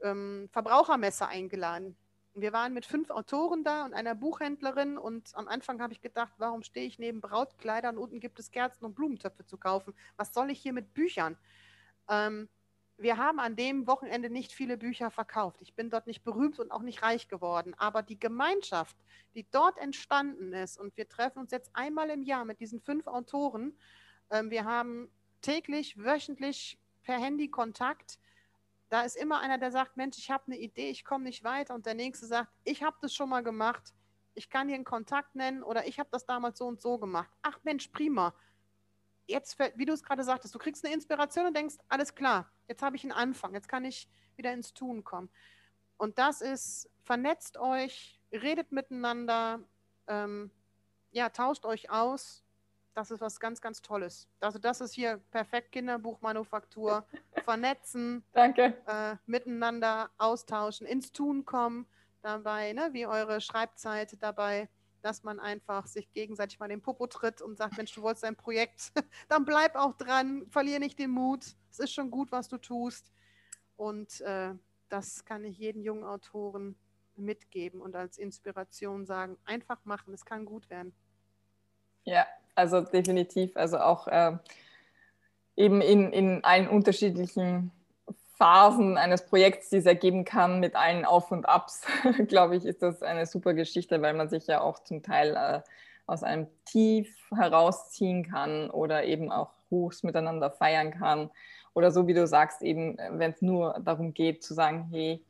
[0.03, 1.95] ähm, Verbrauchermesse eingeladen.
[2.35, 6.33] Wir waren mit fünf Autoren da und einer Buchhändlerin und am Anfang habe ich gedacht,
[6.37, 9.93] warum stehe ich neben Brautkleidern und unten gibt es Kerzen und Blumentöpfe zu kaufen?
[10.17, 11.37] Was soll ich hier mit Büchern?
[12.09, 12.49] Ähm,
[12.97, 15.61] wir haben an dem Wochenende nicht viele Bücher verkauft.
[15.61, 17.73] Ich bin dort nicht berühmt und auch nicht reich geworden.
[17.77, 18.95] Aber die Gemeinschaft,
[19.35, 23.07] die dort entstanden ist, und wir treffen uns jetzt einmal im Jahr mit diesen fünf
[23.07, 23.77] Autoren.
[24.29, 25.09] Ähm, wir haben
[25.41, 28.19] täglich, wöchentlich per Handy Kontakt.
[28.93, 31.73] Da ist immer einer, der sagt, Mensch, ich habe eine Idee, ich komme nicht weiter.
[31.73, 33.91] Und der nächste sagt, ich habe das schon mal gemacht.
[34.35, 37.31] Ich kann hier einen Kontakt nennen oder ich habe das damals so und so gemacht.
[37.41, 38.35] Ach Mensch, prima.
[39.25, 42.83] Jetzt, wie du es gerade sagtest, du kriegst eine Inspiration und denkst, alles klar, jetzt
[42.83, 45.31] habe ich einen Anfang, jetzt kann ich wieder ins Tun kommen.
[45.97, 49.59] Und das ist, vernetzt euch, redet miteinander,
[50.05, 50.51] ähm,
[51.09, 52.42] ja, tauscht euch aus,
[52.93, 54.27] das ist was ganz, ganz Tolles.
[54.39, 57.05] Also das ist hier perfekt Kinderbuchmanufaktur.
[57.43, 58.77] Vernetzen, Danke.
[58.87, 61.87] Äh, miteinander austauschen, ins Tun kommen
[62.21, 64.69] dabei, ne, wie eure Schreibzeit dabei,
[65.01, 68.37] dass man einfach sich gegenseitig mal den Popo tritt und sagt, Mensch, du wolltest ein
[68.37, 68.93] Projekt,
[69.27, 71.43] dann bleib auch dran, verlier nicht den Mut.
[71.69, 73.11] Es ist schon gut, was du tust.
[73.75, 74.53] Und äh,
[74.87, 76.77] das kann ich jedem jungen Autoren
[77.15, 80.95] mitgeben und als Inspiration sagen, einfach machen, es kann gut werden.
[82.05, 82.25] Ja,
[82.55, 83.55] also definitiv.
[83.55, 84.37] Also auch äh,
[85.55, 87.71] eben in, in allen unterschiedlichen
[88.35, 91.85] Phasen eines Projekts, die es ergeben kann, mit allen Auf und Abs,
[92.27, 95.61] glaube ich, ist das eine super Geschichte, weil man sich ja auch zum Teil äh,
[96.07, 101.29] aus einem Tief herausziehen kann oder eben auch Hochs miteinander feiern kann.
[101.73, 105.23] Oder so wie du sagst, eben, wenn es nur darum geht zu sagen, hey,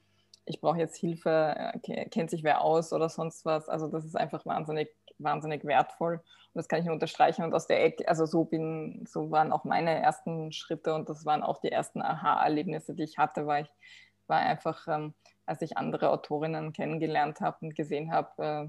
[0.46, 3.70] ich brauche jetzt Hilfe, äh, kennt sich wer aus oder sonst was.
[3.70, 6.16] Also das ist einfach wahnsinnig, wahnsinnig wertvoll.
[6.16, 7.44] Und das kann ich nur unterstreichen.
[7.44, 11.26] Und aus der Ecke, also so bin, so waren auch meine ersten Schritte und das
[11.26, 13.72] waren auch die ersten Aha-Erlebnisse, die ich hatte, weil ich
[14.28, 15.14] war einfach, ähm,
[15.46, 18.68] als ich andere Autorinnen kennengelernt habe und gesehen habe, äh,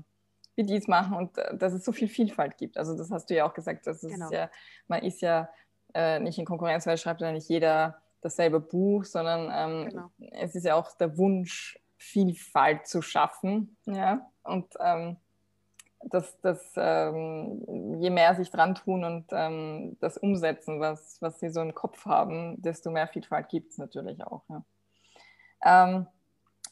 [0.57, 2.79] wie die es machen und äh, dass es so viel Vielfalt gibt.
[2.79, 4.31] Also das hast du ja auch gesagt, dass genau.
[4.31, 4.51] ja,
[4.89, 5.49] man ist ja
[5.95, 10.11] äh, nicht in Konkurrenz, weil schreibt ja nicht jeder dasselbe Buch, sondern ähm, genau.
[10.33, 13.77] es ist ja auch der Wunsch, Vielfalt zu schaffen.
[13.87, 14.31] Ja?
[14.43, 15.17] Und ähm,
[16.11, 21.49] dass, dass ähm, je mehr sich dran tun und ähm, das umsetzen, was, was sie
[21.49, 24.43] so im Kopf haben, desto mehr Vielfalt gibt es natürlich auch.
[24.49, 24.65] Ja.
[25.65, 26.07] Ähm,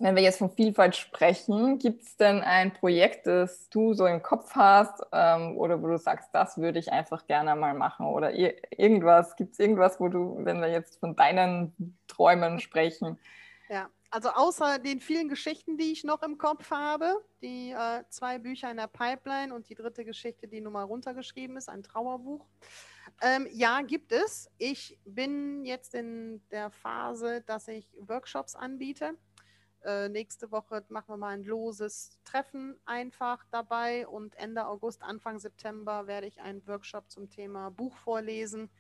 [0.03, 4.21] wenn wir jetzt von Vielfalt sprechen, gibt es denn ein Projekt, das du so im
[4.21, 8.33] Kopf hast ähm, oder wo du sagst, das würde ich einfach gerne mal machen oder
[8.35, 9.37] irgendwas?
[9.37, 13.17] Gibt es irgendwas, wo du, wenn wir jetzt von deinen Träumen sprechen?
[13.69, 18.39] Ja, also außer den vielen Geschichten, die ich noch im Kopf habe, die äh, zwei
[18.39, 22.45] Bücher in der Pipeline und die dritte Geschichte, die nun mal runtergeschrieben ist, ein Trauerbuch.
[23.23, 24.51] Ähm, ja, gibt es.
[24.59, 29.15] Ich bin jetzt in der Phase, dass ich Workshops anbiete
[29.85, 35.39] äh, nächste Woche machen wir mal ein loses Treffen einfach dabei und Ende August, Anfang
[35.39, 38.71] September werde ich einen Workshop zum Thema Buchvorlesen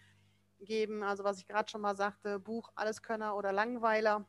[0.60, 1.02] geben.
[1.02, 4.24] Also was ich gerade schon mal sagte, Buch Alleskönner oder Langweiler.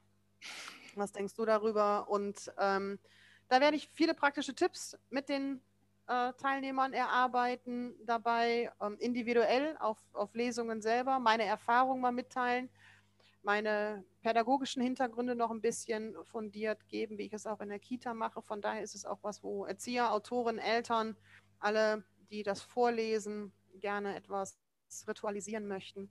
[0.96, 2.10] Was denkst du darüber?
[2.10, 3.00] Und ähm,
[3.48, 5.62] da werde ich viele praktische Tipps mit den
[6.08, 12.70] äh, Teilnehmern erarbeiten, dabei ähm, individuell auf, auf Lesungen selber, meine Erfahrungen mal mitteilen
[13.44, 18.14] meine pädagogischen Hintergründe noch ein bisschen fundiert geben, wie ich es auch in der Kita
[18.14, 18.42] mache.
[18.42, 21.18] Von daher ist es auch was, wo Erzieher, Autoren, Eltern,
[21.60, 24.58] alle, die das vorlesen, gerne etwas
[25.08, 26.10] ritualisieren möchten,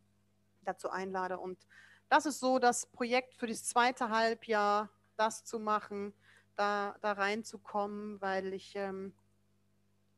[0.62, 1.38] dazu einlade.
[1.38, 1.66] Und
[2.08, 6.12] das ist so das Projekt für das zweite Halbjahr, das zu machen,
[6.56, 9.14] da, da reinzukommen, weil ich ähm,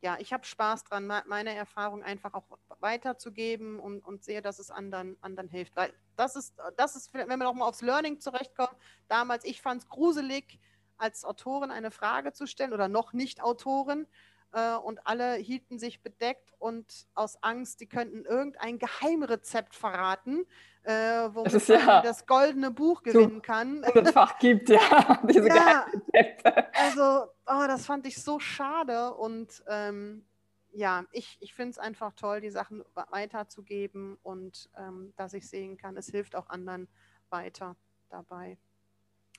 [0.05, 2.45] ja, ich habe Spaß dran, meine Erfahrung einfach auch
[2.81, 5.75] weiterzugeben und, und sehe, dass es anderen, anderen hilft.
[5.77, 8.77] Weil das ist, das ist, wenn wir nochmal aufs Learning zurechtkommen,
[9.09, 10.61] damals, ich fand es gruselig,
[10.99, 14.07] als Autorin eine Frage zu stellen oder noch nicht Autorin
[14.55, 20.47] äh, und alle hielten sich bedeckt und aus Angst, die könnten irgendein Geheimrezept verraten,
[20.85, 23.85] äh, womit das, ja das goldene Buch gewinnen kann.
[24.13, 26.75] Fach gibt, ja, diese ja, Geheimrezepte.
[26.75, 30.25] Also, oh, das fand ich so schade und ähm,
[30.73, 35.77] ja, ich, ich finde es einfach toll, die Sachen weiterzugeben und ähm, dass ich sehen
[35.77, 36.89] kann, es hilft auch anderen
[37.31, 37.77] weiter
[38.11, 38.59] dabei.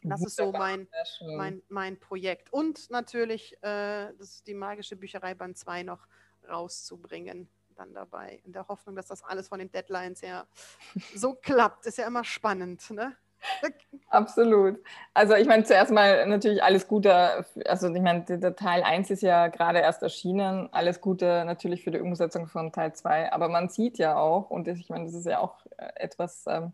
[0.10, 0.88] Das ist so mein,
[1.36, 2.52] mein, mein Projekt.
[2.52, 6.08] Und natürlich äh, das ist die magische Bücherei Band 2 noch
[6.50, 10.48] rauszubringen dann dabei, in der Hoffnung, dass das alles von den Deadlines her
[11.14, 11.86] so klappt.
[11.86, 13.16] Ist ja immer spannend, ne?
[14.10, 14.80] Absolut.
[15.14, 19.22] Also ich meine, zuerst mal natürlich alles Gute, also ich meine, der Teil 1 ist
[19.22, 23.70] ja gerade erst erschienen, alles Gute natürlich für die Umsetzung von Teil 2, aber man
[23.70, 26.74] sieht ja auch, und ich meine, das ist ja auch äh, etwas, ähm,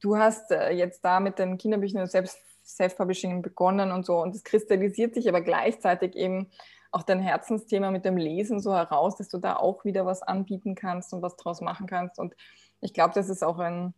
[0.00, 4.44] du hast äh, jetzt da mit den Kinderbüchern selbst Self-Publishing begonnen und so und es
[4.44, 6.50] kristallisiert sich aber gleichzeitig eben
[6.92, 10.74] auch dein Herzensthema mit dem Lesen so heraus, dass du da auch wieder was anbieten
[10.74, 12.18] kannst und was draus machen kannst.
[12.18, 12.34] Und
[12.80, 13.94] ich glaube, das ist auch ein,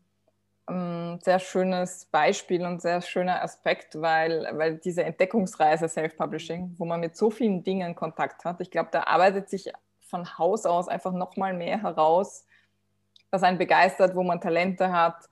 [0.66, 7.01] ein, sehr schönes Beispiel und sehr schöner Aspekt, weil, weil diese Entdeckungsreise Self-Publishing, wo man
[7.01, 11.12] mit so vielen Dingen Kontakt hat, ich glaube, da arbeitet sich von Haus aus einfach
[11.12, 12.45] nochmal mehr heraus,
[13.30, 15.30] was einen begeistert, wo man Talente hat.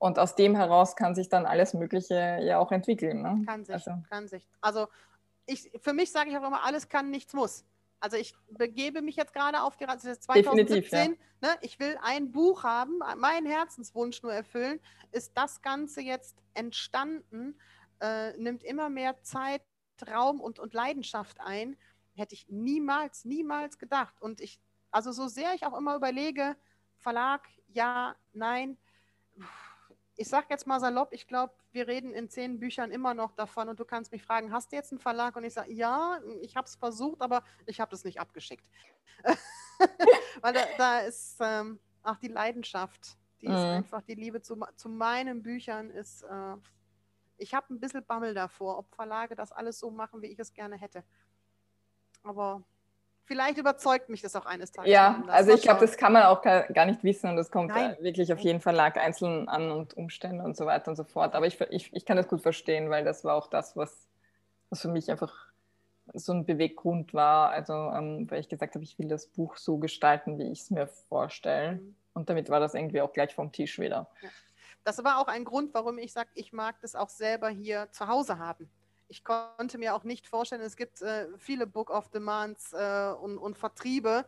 [0.00, 3.20] Und aus dem heraus kann sich dann alles Mögliche ja auch entwickeln.
[3.20, 3.42] Ne?
[3.44, 3.92] Kann sich, also.
[4.08, 4.48] kann sich.
[4.62, 4.88] Also
[5.44, 7.66] ich, für mich sage ich auch immer, alles kann, nichts muss.
[8.00, 11.12] Also ich begebe mich jetzt gerade auf die Reise 2017.
[11.42, 11.48] Ja.
[11.48, 14.80] Ne, ich will ein Buch haben, mein Herzenswunsch nur erfüllen.
[15.12, 17.58] Ist das Ganze jetzt entstanden,
[18.00, 19.60] äh, nimmt immer mehr Zeit,
[20.10, 21.76] Raum und, und Leidenschaft ein.
[22.14, 24.14] Hätte ich niemals, niemals gedacht.
[24.22, 26.56] Und ich, also so sehr ich auch immer überlege,
[26.96, 28.78] Verlag, ja, nein,
[30.20, 33.70] ich sage jetzt mal salopp, ich glaube, wir reden in zehn Büchern immer noch davon
[33.70, 35.34] und du kannst mich fragen, hast du jetzt einen Verlag?
[35.34, 38.68] Und ich sage, ja, ich habe es versucht, aber ich habe es nicht abgeschickt.
[40.42, 43.54] Weil da, da ist ähm, auch die Leidenschaft, die mhm.
[43.54, 46.56] ist einfach, die Liebe zu, zu meinen Büchern ist, äh,
[47.38, 50.52] ich habe ein bisschen Bammel davor, ob Verlage das alles so machen, wie ich es
[50.52, 51.02] gerne hätte.
[52.22, 52.62] Aber
[53.30, 54.90] vielleicht überzeugt mich das auch eines Tages.
[54.90, 57.96] Ja, also ich glaube, das kann man auch gar nicht wissen und das kommt Nein.
[58.00, 61.36] wirklich auf jeden Verlag einzeln an und Umstände und so weiter und so fort.
[61.36, 64.08] Aber ich, ich, ich kann das gut verstehen, weil das war auch das, was,
[64.68, 65.32] was für mich einfach
[66.12, 67.50] so ein Beweggrund war.
[67.50, 70.70] Also, ähm, weil ich gesagt habe, ich will das Buch so gestalten, wie ich es
[70.72, 71.74] mir vorstelle.
[71.74, 71.94] Mhm.
[72.14, 74.08] Und damit war das irgendwie auch gleich vom Tisch wieder.
[74.22, 74.28] Ja.
[74.82, 78.08] Das war auch ein Grund, warum ich sage, ich mag das auch selber hier zu
[78.08, 78.68] Hause haben
[79.10, 83.38] ich konnte mir auch nicht vorstellen, es gibt äh, viele Book of Demands äh, und,
[83.38, 84.24] und, Vertriebe,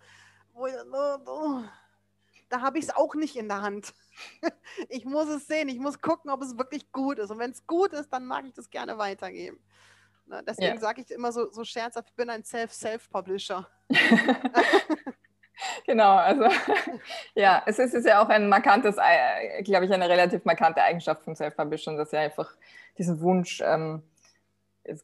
[0.53, 1.63] wo ich, oh,
[2.49, 3.95] da habe ich es auch nicht in der Hand.
[4.89, 7.31] ich muss es sehen, ich muss gucken, ob es wirklich gut ist.
[7.31, 9.59] Und wenn es gut ist, dann mag ich das gerne weitergeben.
[10.27, 10.81] Ne, deswegen ja.
[10.81, 13.69] sage ich immer so, so scherzhaft, ich bin ein Self-Self-Publisher.
[15.87, 16.45] genau, also
[17.35, 21.23] ja, es ist, ist, ja auch ein markantes, äh, glaube ich, eine relativ markante Eigenschaft
[21.23, 22.57] von Self-Publishern, dass ja einfach
[22.99, 24.03] diesen Wunsch ähm,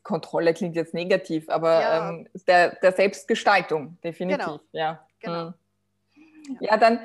[0.03, 2.09] Kontrolle klingt jetzt negativ, aber ja.
[2.11, 4.45] ähm, der, der, Selbstgestaltung, definitiv.
[4.45, 4.61] Genau.
[4.73, 5.07] Ja.
[5.21, 5.55] Genau.
[6.15, 6.57] Mhm.
[6.61, 7.01] ja, dann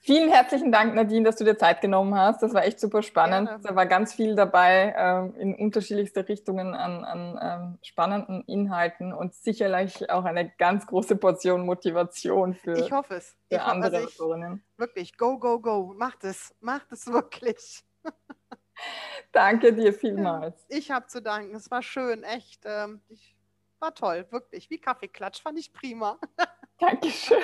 [0.00, 2.42] Vielen herzlichen Dank, Nadine, dass du dir Zeit genommen hast.
[2.42, 3.48] Das war echt super spannend.
[3.48, 3.62] Gerne.
[3.62, 9.34] Da war ganz viel dabei ähm, in unterschiedlichste Richtungen an, an ähm, spannenden Inhalten und
[9.34, 13.36] sicherlich auch eine ganz große Portion Motivation für, ich hoffe es.
[13.48, 15.92] für ich andere also ich, Wirklich, go, go, go.
[15.96, 16.54] Macht es.
[16.60, 17.82] Macht es wirklich.
[19.32, 20.64] Danke dir vielmals.
[20.68, 21.54] Ich habe zu danken.
[21.54, 22.62] Es war schön, echt.
[22.64, 23.36] Ähm, ich,
[23.80, 24.70] war toll, wirklich.
[24.70, 26.18] Wie Kaffeeklatsch fand ich prima.
[26.78, 27.38] Dankeschön.